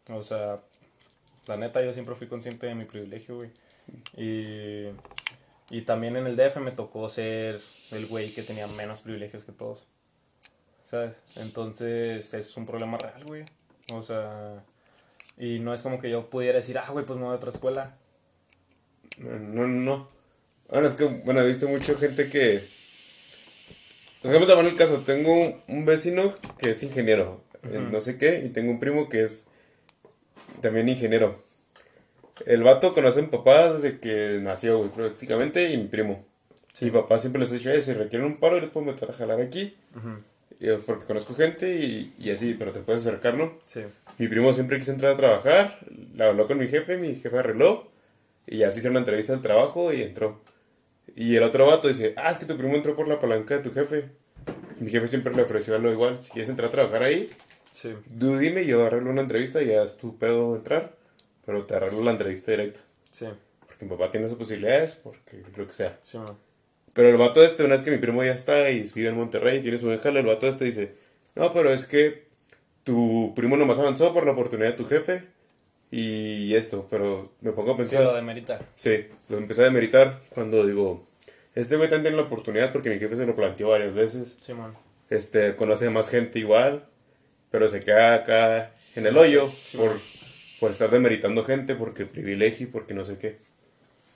[0.09, 0.61] O sea,
[1.47, 3.51] la neta, yo siempre fui consciente de mi privilegio, güey.
[4.17, 4.87] Y,
[5.71, 9.53] y también en el DF me tocó ser el güey que tenía menos privilegios que
[9.53, 9.85] todos.
[10.85, 11.13] ¿Sabes?
[11.37, 13.45] Entonces es un problema real, güey.
[13.93, 14.63] O sea,
[15.37, 17.51] y no es como que yo pudiera decir, ah, güey, pues me voy a otra
[17.51, 17.97] escuela.
[19.21, 20.09] No, no, no.
[20.69, 22.63] Bueno, es que, bueno, he visto mucha gente que...
[24.23, 24.99] Por ejemplo, te el caso.
[25.07, 29.23] Tengo un- vecino que es ingeniero, en no sé qué, y tengo un primo que
[29.23, 29.47] es
[30.61, 31.43] también ingeniero.
[32.47, 36.25] El vato conoce a mi papá desde que nació, güey, prácticamente, y mi primo.
[36.81, 39.11] Mi papá siempre les ha dicho, "Eh, si requieren un paro, yo les puedo meter
[39.11, 39.75] a jalar aquí.
[40.59, 43.59] Y yo, porque conozco gente y, y así, pero te puedes acercar, ¿no?
[43.67, 43.81] Sí.
[44.19, 45.79] Mi primo siempre quiso entrar a trabajar,
[46.15, 47.90] la habló con mi jefe, mi jefe arregló,
[48.47, 50.41] y así hicieron una entrevista del trabajo y entró.
[51.17, 53.63] Y el otro vato dice, ah, es que tu primo entró por la palanca de
[53.63, 54.11] tu jefe.
[54.79, 57.31] Mi jefe siempre le ofreció algo igual, si quieres entrar a trabajar ahí,
[57.73, 57.95] Sí.
[58.19, 60.97] tú dime, yo arreglo una entrevista y ya es tu pedo entrar,
[61.47, 62.81] pero te arreglo la entrevista directa.
[63.11, 63.27] Sí.
[63.67, 65.99] Porque mi papá tiene esas posibilidades, porque lo que sea.
[66.03, 66.19] Sí.
[66.93, 69.59] Pero el vato este, una vez que mi primo ya está y vive en Monterrey
[69.59, 70.95] y tiene su hija, el vato este dice,
[71.37, 72.27] no, pero es que
[72.83, 75.25] tu primo nomás avanzó por la oportunidad de tu jefe
[75.91, 78.65] y esto, pero me pongo a Sí, pensar, lo de meritar.
[78.75, 81.05] sí, lo empecé a demeritar cuando digo,
[81.55, 84.75] este güey también tiene la oportunidad porque mi jefe se lo planteó varias veces, Simón.
[85.09, 86.85] este, conoce más gente igual,
[87.51, 89.99] pero se queda acá en el hoyo por,
[90.61, 93.39] por estar demeritando gente, porque privilegio porque no sé qué.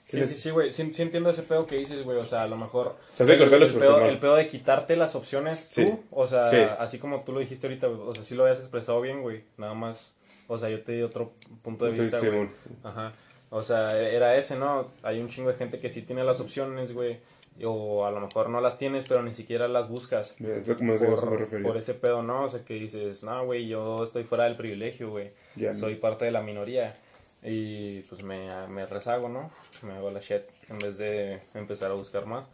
[0.07, 0.71] Sí, sí, sí, güey.
[0.71, 2.17] Sí, sí entiendo ese pedo que dices, güey.
[2.19, 2.95] O sea, a lo mejor.
[3.11, 5.83] Se hace el, cortar el pedo, el pedo de quitarte las opciones Sí.
[5.83, 6.03] tú.
[6.11, 6.57] O sea, Sí.
[6.77, 7.87] así como tú lo dijiste ahorita.
[7.89, 9.43] O sea, sí lo habías expresado bien, güey.
[9.57, 10.13] Nada más.
[10.47, 12.31] O sea, yo te di otro punto de vista, güey.
[12.31, 12.49] Simón.
[12.83, 13.13] Ajá.
[13.49, 14.89] O sea, era ese, ¿no?
[15.03, 17.19] Hay un chingo de gente que sí tiene las opciones, güey.
[17.63, 20.35] O a lo mejor no las tienes, pero ni siquiera las buscas.
[20.41, 22.43] Es lo que me Por, por ese pedo, ¿no?
[22.43, 25.31] O sea, que dices, no, güey, yo estoy fuera del privilegio, güey.
[25.55, 25.73] No.
[25.75, 26.97] Soy parte de la minoría.
[27.41, 29.51] Y pues me, me rezago, ¿no?
[29.83, 32.45] Me hago la shit en vez de empezar a buscar más.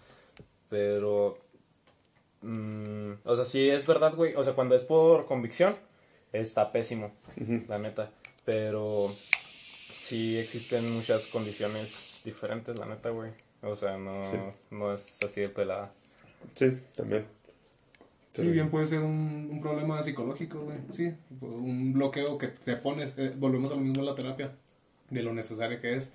[0.70, 1.38] Pero
[2.42, 4.36] mm, o sea, sí es verdad, güey.
[4.36, 5.76] O sea, cuando es por convicción,
[6.34, 7.12] está pésimo,
[7.68, 8.12] la neta.
[8.46, 9.14] Pero
[10.00, 13.32] sí existen muchas condiciones diferentes, la neta, güey.
[13.62, 14.38] O sea, no, Sí.
[14.72, 15.94] no es así de pelada.
[16.56, 17.26] Sí, también.
[18.34, 20.78] Sí, bien puede ser un, un problema psicológico, güey.
[20.90, 23.14] Sí, un bloqueo que te pones.
[23.18, 24.56] eh, volvemos a lo mismo en la terapia.
[25.10, 26.12] De lo necesario que es.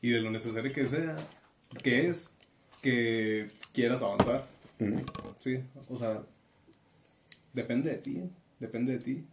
[0.00, 1.16] Y de lo necesario que sea.
[1.82, 2.30] Que es
[2.82, 4.46] que quieras avanzar.
[5.38, 6.22] Sí, o sea.
[7.52, 8.22] Depende de ti.
[8.58, 9.24] Depende de ti.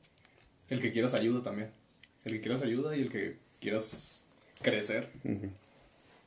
[0.72, 1.70] El que quieras ayuda también.
[2.24, 4.26] El que quieras ayuda y el que quieras
[4.62, 5.10] crecer.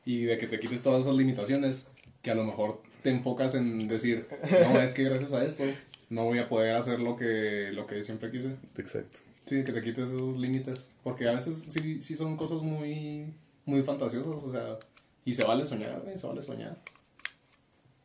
[0.05, 1.89] Y de que te quites todas esas limitaciones.
[2.21, 4.27] Que a lo mejor te enfocas en decir,
[4.71, 5.65] no, es que gracias a esto
[6.11, 8.57] no voy a poder hacer lo que, lo que siempre quise.
[8.77, 9.19] Exacto.
[9.47, 10.91] Sí, que te quites esos límites.
[11.03, 13.33] Porque a veces sí, sí son cosas muy,
[13.65, 14.79] muy fantasiosas, o sea,
[15.25, 16.79] y se vale soñar, güey, se vale soñar.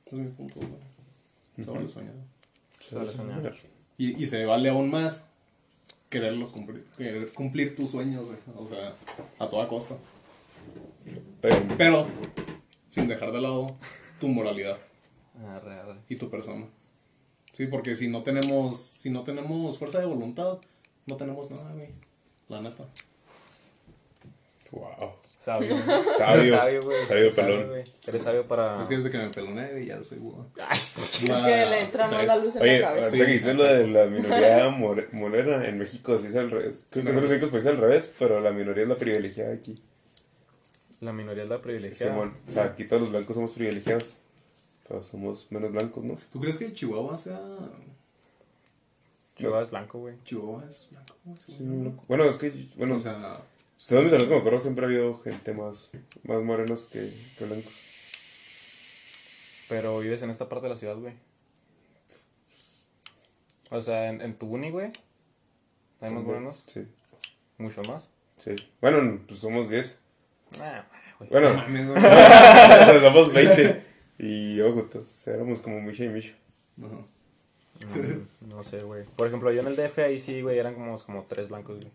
[0.05, 1.65] Ese es mi punto, güey.
[1.65, 2.13] Se vale soñar.
[2.79, 3.55] Se vale soñar.
[3.97, 5.28] Y, y se vale aún más
[6.09, 8.39] quererlos cumplir, querer cumplir tus sueños, güey.
[8.57, 8.95] O sea,
[9.39, 9.95] a toda costa.
[11.41, 12.07] Pero, Pero
[12.87, 13.75] sin dejar de lado
[14.19, 14.77] tu moralidad
[15.47, 15.95] Arre, arre.
[16.09, 16.65] y tu persona.
[17.53, 20.59] Sí, porque si no tenemos, si no tenemos fuerza de voluntad,
[21.07, 21.89] no tenemos nada, güey.
[22.49, 22.85] La neta.
[24.71, 25.13] wow.
[25.39, 25.73] Sabio.
[26.17, 26.57] Sabio.
[26.57, 27.05] Sabio, güey.
[27.07, 27.67] Sabio pelón.
[27.69, 27.83] güey.
[28.05, 28.81] Eres sabio para...
[28.81, 30.35] Es que desde que me peloné, güey, ya soy güey.
[30.69, 33.05] Es que le entra más la luz en Oye, la cabeza.
[33.07, 36.85] ahorita que dijiste lo de la minoría more- morena en México, sí es al revés.
[36.89, 39.81] Creo que son los únicos países al revés, pero la minoría es la privilegiada aquí.
[40.99, 42.11] La minoría es la privilegiada.
[42.11, 42.37] Simón.
[42.45, 44.17] O sea, aquí todos los blancos somos privilegiados.
[44.89, 46.17] Pero somos menos blancos, ¿no?
[46.33, 47.39] ¿Tú crees que Chihuahua sea.
[49.37, 50.15] Chihuahua es blanco, güey.
[50.25, 51.15] Chihuahua es blanco?
[51.39, 52.03] Sí, Sí, blanco.
[52.09, 53.39] Bueno, es que, bueno, o sea,
[53.87, 55.91] todos mis amigos que me acuerdo siempre ha habido gente más,
[56.23, 56.99] más morenos que,
[57.37, 57.85] que blancos.
[59.69, 61.13] Pero vives en esta parte de la ciudad, güey.
[63.71, 64.91] O sea, en, en tu uni, güey.
[66.01, 66.63] ¿Hay más morenos?
[66.65, 66.87] Sí,
[67.57, 68.09] ¿Mucho más?
[68.37, 68.55] sí.
[68.81, 69.97] Bueno, pues somos 10.
[70.59, 70.85] Ah,
[71.19, 71.29] güey.
[71.29, 73.83] Bueno, mames, o sea, somos 20.
[74.17, 76.35] Y yo, pues, éramos como Misha y Misha.
[78.41, 79.05] No sé, güey.
[79.15, 81.91] Por ejemplo, yo en el DF ahí sí, güey, eran como, como tres blancos, güey.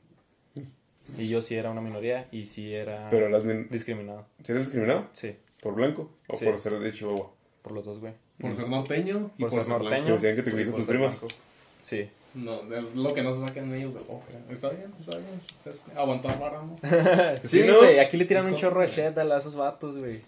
[1.19, 4.27] Y yo sí era una minoría y sí era Pero las min- discriminado.
[4.43, 5.07] ¿Sí eres discriminado?
[5.13, 6.11] Sí, ¿Por blanco?
[6.29, 6.45] ¿O Sí.
[6.45, 7.31] por ser de Chihuahua?
[7.63, 8.13] por los dos, güey.
[8.39, 10.05] Por ser norteño y Por, por, ser norteño.
[10.05, 11.19] Que decían que te por tus primas.
[11.19, 11.35] blanco.
[11.83, 12.09] Sí.
[12.35, 14.27] No, de lo que no se sacan ellos de boca.
[14.51, 15.31] Está bien, está bien.
[15.65, 16.77] Es aguantar ¿no?
[17.45, 17.79] Sí, ¿no?
[17.79, 20.21] güey, aquí le tiran Es un como- chorro de shit a esos vatos, güey.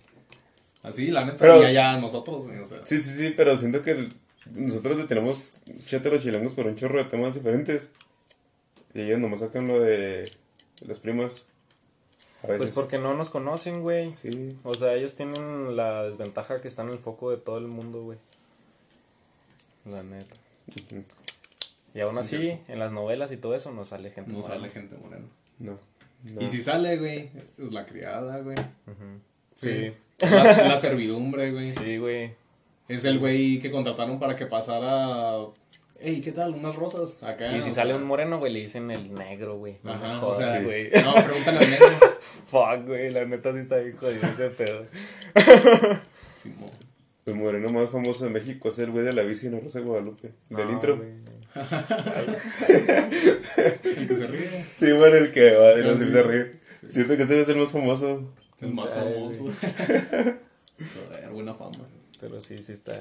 [0.82, 1.38] Así, la neta.
[1.38, 2.78] Pero- y allá nosotros, güey, o sea.
[2.84, 4.14] Sí, sí, sí, pero siento que el-
[4.54, 7.90] nosotros le tenemos chete a los chilangos por un chorro de temas diferentes.
[8.94, 10.24] Y ellos nomás sacan lo de
[10.84, 11.48] las primas.
[12.42, 12.62] A veces.
[12.66, 14.12] Pues porque no nos conocen, güey.
[14.12, 14.56] Sí.
[14.62, 18.02] O sea, ellos tienen la desventaja que están en el foco de todo el mundo,
[18.02, 18.18] güey.
[19.84, 20.34] La neta.
[21.94, 24.32] Y aún así, en las novelas y todo eso, no sale gente.
[24.32, 24.54] No morena.
[24.60, 25.26] sale gente morena.
[25.58, 25.78] No.
[26.24, 26.42] no.
[26.42, 28.56] Y si sale, güey, es la criada, güey.
[29.54, 29.92] Sí.
[30.18, 31.72] Sí, La, la servidumbre, güey.
[31.72, 32.34] sí, güey.
[32.88, 35.38] Es el güey que contrataron para que pasara.
[36.00, 36.54] Ey, ¿qué tal?
[36.54, 37.56] Unas rosas acá.
[37.56, 39.78] Y si o sale sea, un moreno, güey, le dicen el negro, güey.
[39.82, 40.90] No me Ajá, o jodas, sea, güey.
[40.90, 41.86] No, pregúntale al negro.
[42.46, 44.84] Fuck, güey, la neta sí está bien jodido ese pedo.
[46.36, 46.70] Simón.
[47.24, 49.78] El moreno más famoso de México es el güey de la bici en la Rosa
[49.80, 50.32] de Guadalupe.
[50.50, 50.96] Del No, intro.
[50.98, 51.08] güey.
[53.96, 54.64] El que se ríe.
[54.72, 56.20] Sí, bueno, el que va no Ah, se sí.
[56.20, 56.60] reír.
[56.88, 58.32] Siento que ese es el más famoso.
[58.60, 59.44] El más famoso.
[60.78, 61.78] Joder, buena fama.
[62.28, 62.98] Pero sí, sí está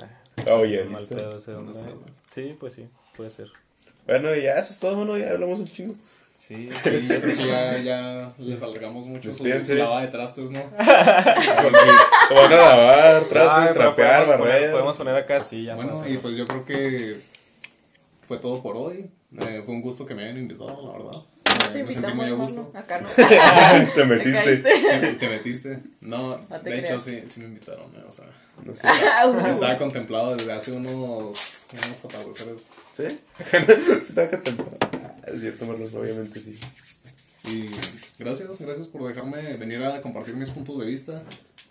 [0.52, 1.94] Oh, yeah, mal pedo ese ¿Dónde hombre.
[1.94, 2.12] está?
[2.28, 3.48] Sí, pues sí, puede ser.
[4.06, 5.96] Bueno, ya eso es todo, bueno, ya hablamos un chingo.
[6.40, 9.72] Sí, Sí, yo creo que ya, ya les alargamos mucho su, Despídense.
[9.74, 10.62] su lava de trastes, ¿no?
[10.78, 14.72] Van a lavar, trastes, trapear, podemos poner- barrer.
[14.72, 15.76] Podemos poner acá, sí, ya.
[15.76, 17.18] Bueno, y pues yo creo que
[18.28, 19.10] fue todo por hoy.
[19.40, 21.22] Eh, fue un gusto que me hayan invitado, la verdad.
[21.74, 22.72] Te me sentí muy a invitamos, gusto.
[22.78, 23.08] Acá no.
[23.16, 24.44] Te Te metiste.
[24.44, 25.16] caíste.
[25.20, 25.80] Te metiste.
[26.02, 28.26] No, No te de hecho sí, sí me invitaron, eh, o sea.
[28.64, 28.88] No sé.
[29.52, 32.68] Estaba contemplado desde hace unos, unos atardeceres.
[32.94, 33.04] ¿Sí?
[33.10, 34.78] sí estaba contemplado.
[35.04, 36.58] Ah, Es cierto, Marlon, obviamente sí.
[37.52, 37.66] Y
[38.18, 41.22] gracias, gracias por dejarme venir a compartir mis puntos de vista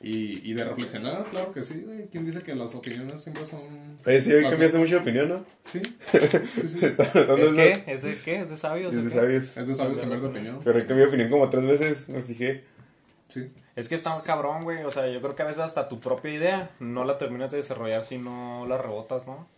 [0.01, 2.07] y, y de reflexionar, claro que sí, güey.
[2.09, 3.99] ¿Quién dice que las opiniones siempre son...
[4.05, 5.47] Oye, sí, hoy cambiaste mucho de opinión, ¿no?
[5.64, 6.84] Sí, sí, sí.
[6.84, 7.84] ¿Es de qué?
[7.86, 8.40] ¿Es de qué?
[8.40, 8.95] ¿Es de sabios?
[8.95, 9.57] Es de sabios.
[9.57, 10.61] Es de sabio cambiar de opinión.
[10.62, 12.64] Pero he cambiado de opinión como tres veces, me fijé.
[13.28, 13.51] Sí.
[13.76, 14.84] Es que está cabrón, güey.
[14.84, 17.59] O sea, yo creo que a veces hasta tu propia idea no la terminas de
[17.59, 19.49] desarrollar si no la rebotas, ¿no?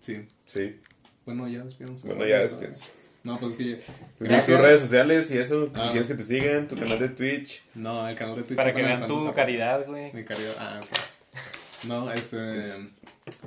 [0.00, 0.28] Sí.
[0.46, 0.80] Sí.
[1.24, 2.06] Bueno, ya despídense.
[2.06, 2.90] Bueno, ya despídense.
[3.24, 3.74] No, pues es que...
[4.18, 4.60] Tus Gracias.
[4.60, 5.88] redes sociales y eso, si Ah.
[5.90, 7.62] quieres que te sigan, tu canal de Twitch.
[7.74, 10.12] No, el canal de Twitch Para que vean tu caridad, güey.
[10.12, 10.54] Mi caridad.
[10.58, 11.86] Ah, ok.
[11.88, 12.70] No, este.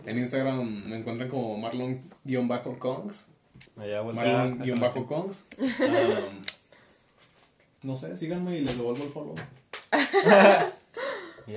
[0.05, 3.27] En Instagram me encuentran como Marlon-Kongs.
[3.77, 4.03] Allá.
[4.03, 5.45] Marlon-Kongs.
[5.57, 6.41] Um,
[7.83, 9.35] no sé, síganme y les devuelvo el follow.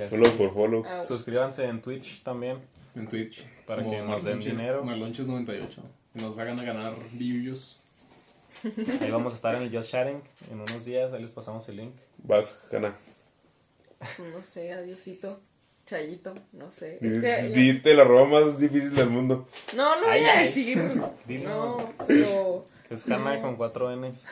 [0.09, 0.83] Follow por follow.
[0.85, 2.57] Ah, Suscríbanse en Twitch también.
[2.95, 3.45] En Twitch.
[3.67, 4.83] Para como que nos den dinero.
[4.83, 5.67] Marlonches98.
[6.15, 7.79] Y nos hagan a ganar views.
[9.01, 11.13] Ahí vamos a estar en el Just Chatting en unos días.
[11.13, 11.93] Ahí les pasamos el link.
[12.19, 12.95] Vas, Hanna.
[14.33, 15.39] no sé, adiosito.
[15.85, 16.97] Chayito, no sé.
[17.01, 17.49] Es que.
[17.53, 19.47] Dite la roba más difícil del mundo.
[19.75, 20.45] No, no Ay, voy a ay.
[20.45, 20.77] decir.
[21.27, 21.49] Dilo.
[21.49, 22.67] No, pero.
[22.89, 24.23] Es Hannah con cuatro N's.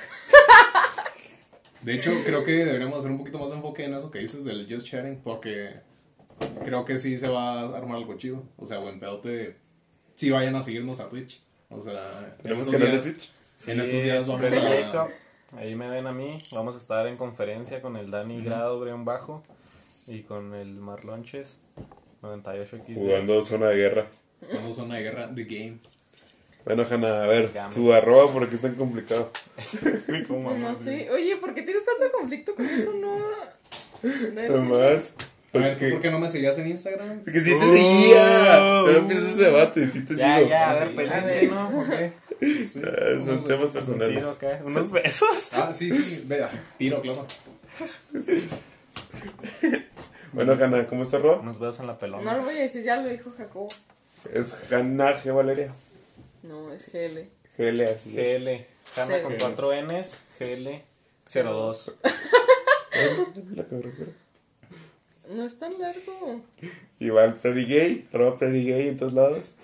[1.82, 4.46] De hecho, creo que deberíamos hacer un poquito más de enfoque en eso que dices
[4.46, 5.82] del just chatting, porque
[6.64, 8.44] creo que sí se va a armar algo chido.
[8.58, 9.58] O sea, buen pedote.
[10.16, 11.42] Sí vayan a seguirnos a Twitch.
[11.70, 13.32] O sea, Tenemos estos días- Twitch.
[13.68, 15.08] En estos días vamos a...
[15.58, 16.32] Ahí me ven a mí.
[16.52, 19.44] Vamos a estar en conferencia con el Dani Grado, Brian Bajo.
[20.08, 21.58] Y con el Marlonches
[22.22, 22.96] 98X.
[22.96, 24.08] Jugando zona de guerra.
[24.54, 25.78] Vamos a una guerra de game.
[26.66, 29.32] Bueno, Hanna, a ver, tu arroba, ¿por qué es tan complicado?
[30.60, 31.10] No sé.
[31.12, 32.94] Oye, ¿por qué tienes tanto conflicto con eso?
[32.94, 33.18] No.
[34.02, 34.58] Entiendo.
[34.58, 35.14] Nomás.
[35.54, 37.20] A ver, ¿tú Porque, por qué no me seguías en Instagram?
[37.24, 38.58] porque sí te seguía.
[38.60, 40.50] No empieces ese debate, sí te Ya, sigo.
[40.50, 41.52] ya, a Sí, ver, a peleense, ver.
[41.52, 41.72] ¿no?
[41.72, 42.12] ¿Por qué?
[42.40, 44.16] Sí, Ah, son unos temas personales.
[44.20, 44.64] ¿Tiro qué?
[44.64, 45.54] ¿Unos besos?
[45.54, 47.26] Ah, sí, sí, vea, tiro, claro.
[50.32, 51.40] Bueno, Hanna, ¿cómo está arroba?
[51.40, 52.24] Unos besos en la pelona.
[52.32, 53.68] No lo voy a decir, ya lo dijo Jacobo.
[54.34, 55.34] Es Hanna G.
[55.34, 55.74] Valeria.
[56.44, 57.30] No, es GL.
[57.58, 58.12] GL, así.
[58.16, 58.66] GL.
[58.96, 59.38] Hanna con Cero.
[59.40, 60.24] cuatro N's.
[60.40, 60.82] GL
[61.32, 61.94] 02.
[63.56, 64.12] La carretera.
[65.30, 66.42] No es tan largo.
[67.00, 69.56] Igual, Pretty Gay, arroba Pretty Gay en todos lados.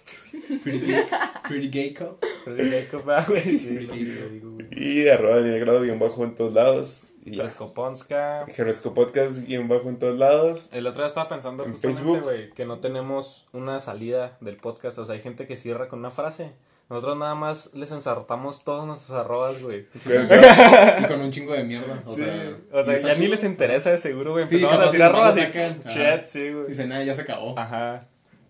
[0.64, 1.06] Pretty gay,
[1.48, 2.20] pretty gay cup.
[2.44, 4.68] Freddy ah, lo digo, güey.
[4.72, 7.08] Y arroba Daniel Grado guion bajo en todos lados.
[7.24, 8.46] Fresco Ponska.
[8.50, 10.70] Jeresco Podcast guion bajo en todos lados.
[10.72, 12.54] El otro día estaba pensando En justamente, Facebook.
[12.56, 14.98] que no tenemos una salida del podcast.
[14.98, 16.52] O sea, hay gente que cierra con una frase.
[16.90, 19.86] Nosotros nada más les ensartamos todos nuestros arrobas, güey.
[20.06, 22.02] Y con un chingo de mierda.
[22.06, 24.48] O Sí, sea, o sea ya ni les interesa de seguro, güey.
[24.48, 26.68] Sí, Empezamos a capaz decir arrobas y shit, sí, güey.
[26.68, 27.58] Dice, nada, ya se acabó.
[27.60, 28.00] Ajá.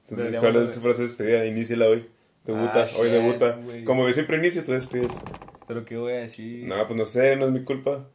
[0.07, 1.45] Entonces, Deberíamos ¿cuál es su frase de despedida?
[1.45, 2.09] Iníciala hoy.
[2.45, 3.51] Debuta, Ah, hoy shit, debuta.
[3.61, 3.83] güey.
[3.83, 5.11] Como siempre inicio, tú despides.
[5.67, 6.65] Pero qué voy a decir.
[6.65, 8.07] No, pues no sé, no es mi culpa.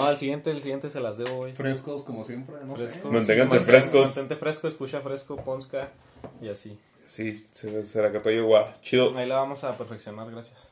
[0.00, 1.52] No, al siguiente, el siguiente se las debo, güey.
[1.52, 2.88] Frescos, como siempre, no sé.
[2.88, 3.10] Fresco.
[3.10, 4.06] Manténganse Mantén- frescos.
[4.16, 5.90] Mantente fresco, escucha fresco, Ponska
[6.42, 6.78] y así.
[7.06, 8.64] Sí, se, se la cató yo, guau.
[8.82, 9.16] Chido.
[9.16, 10.68] Ahí la vamos a perfeccionar, gracias.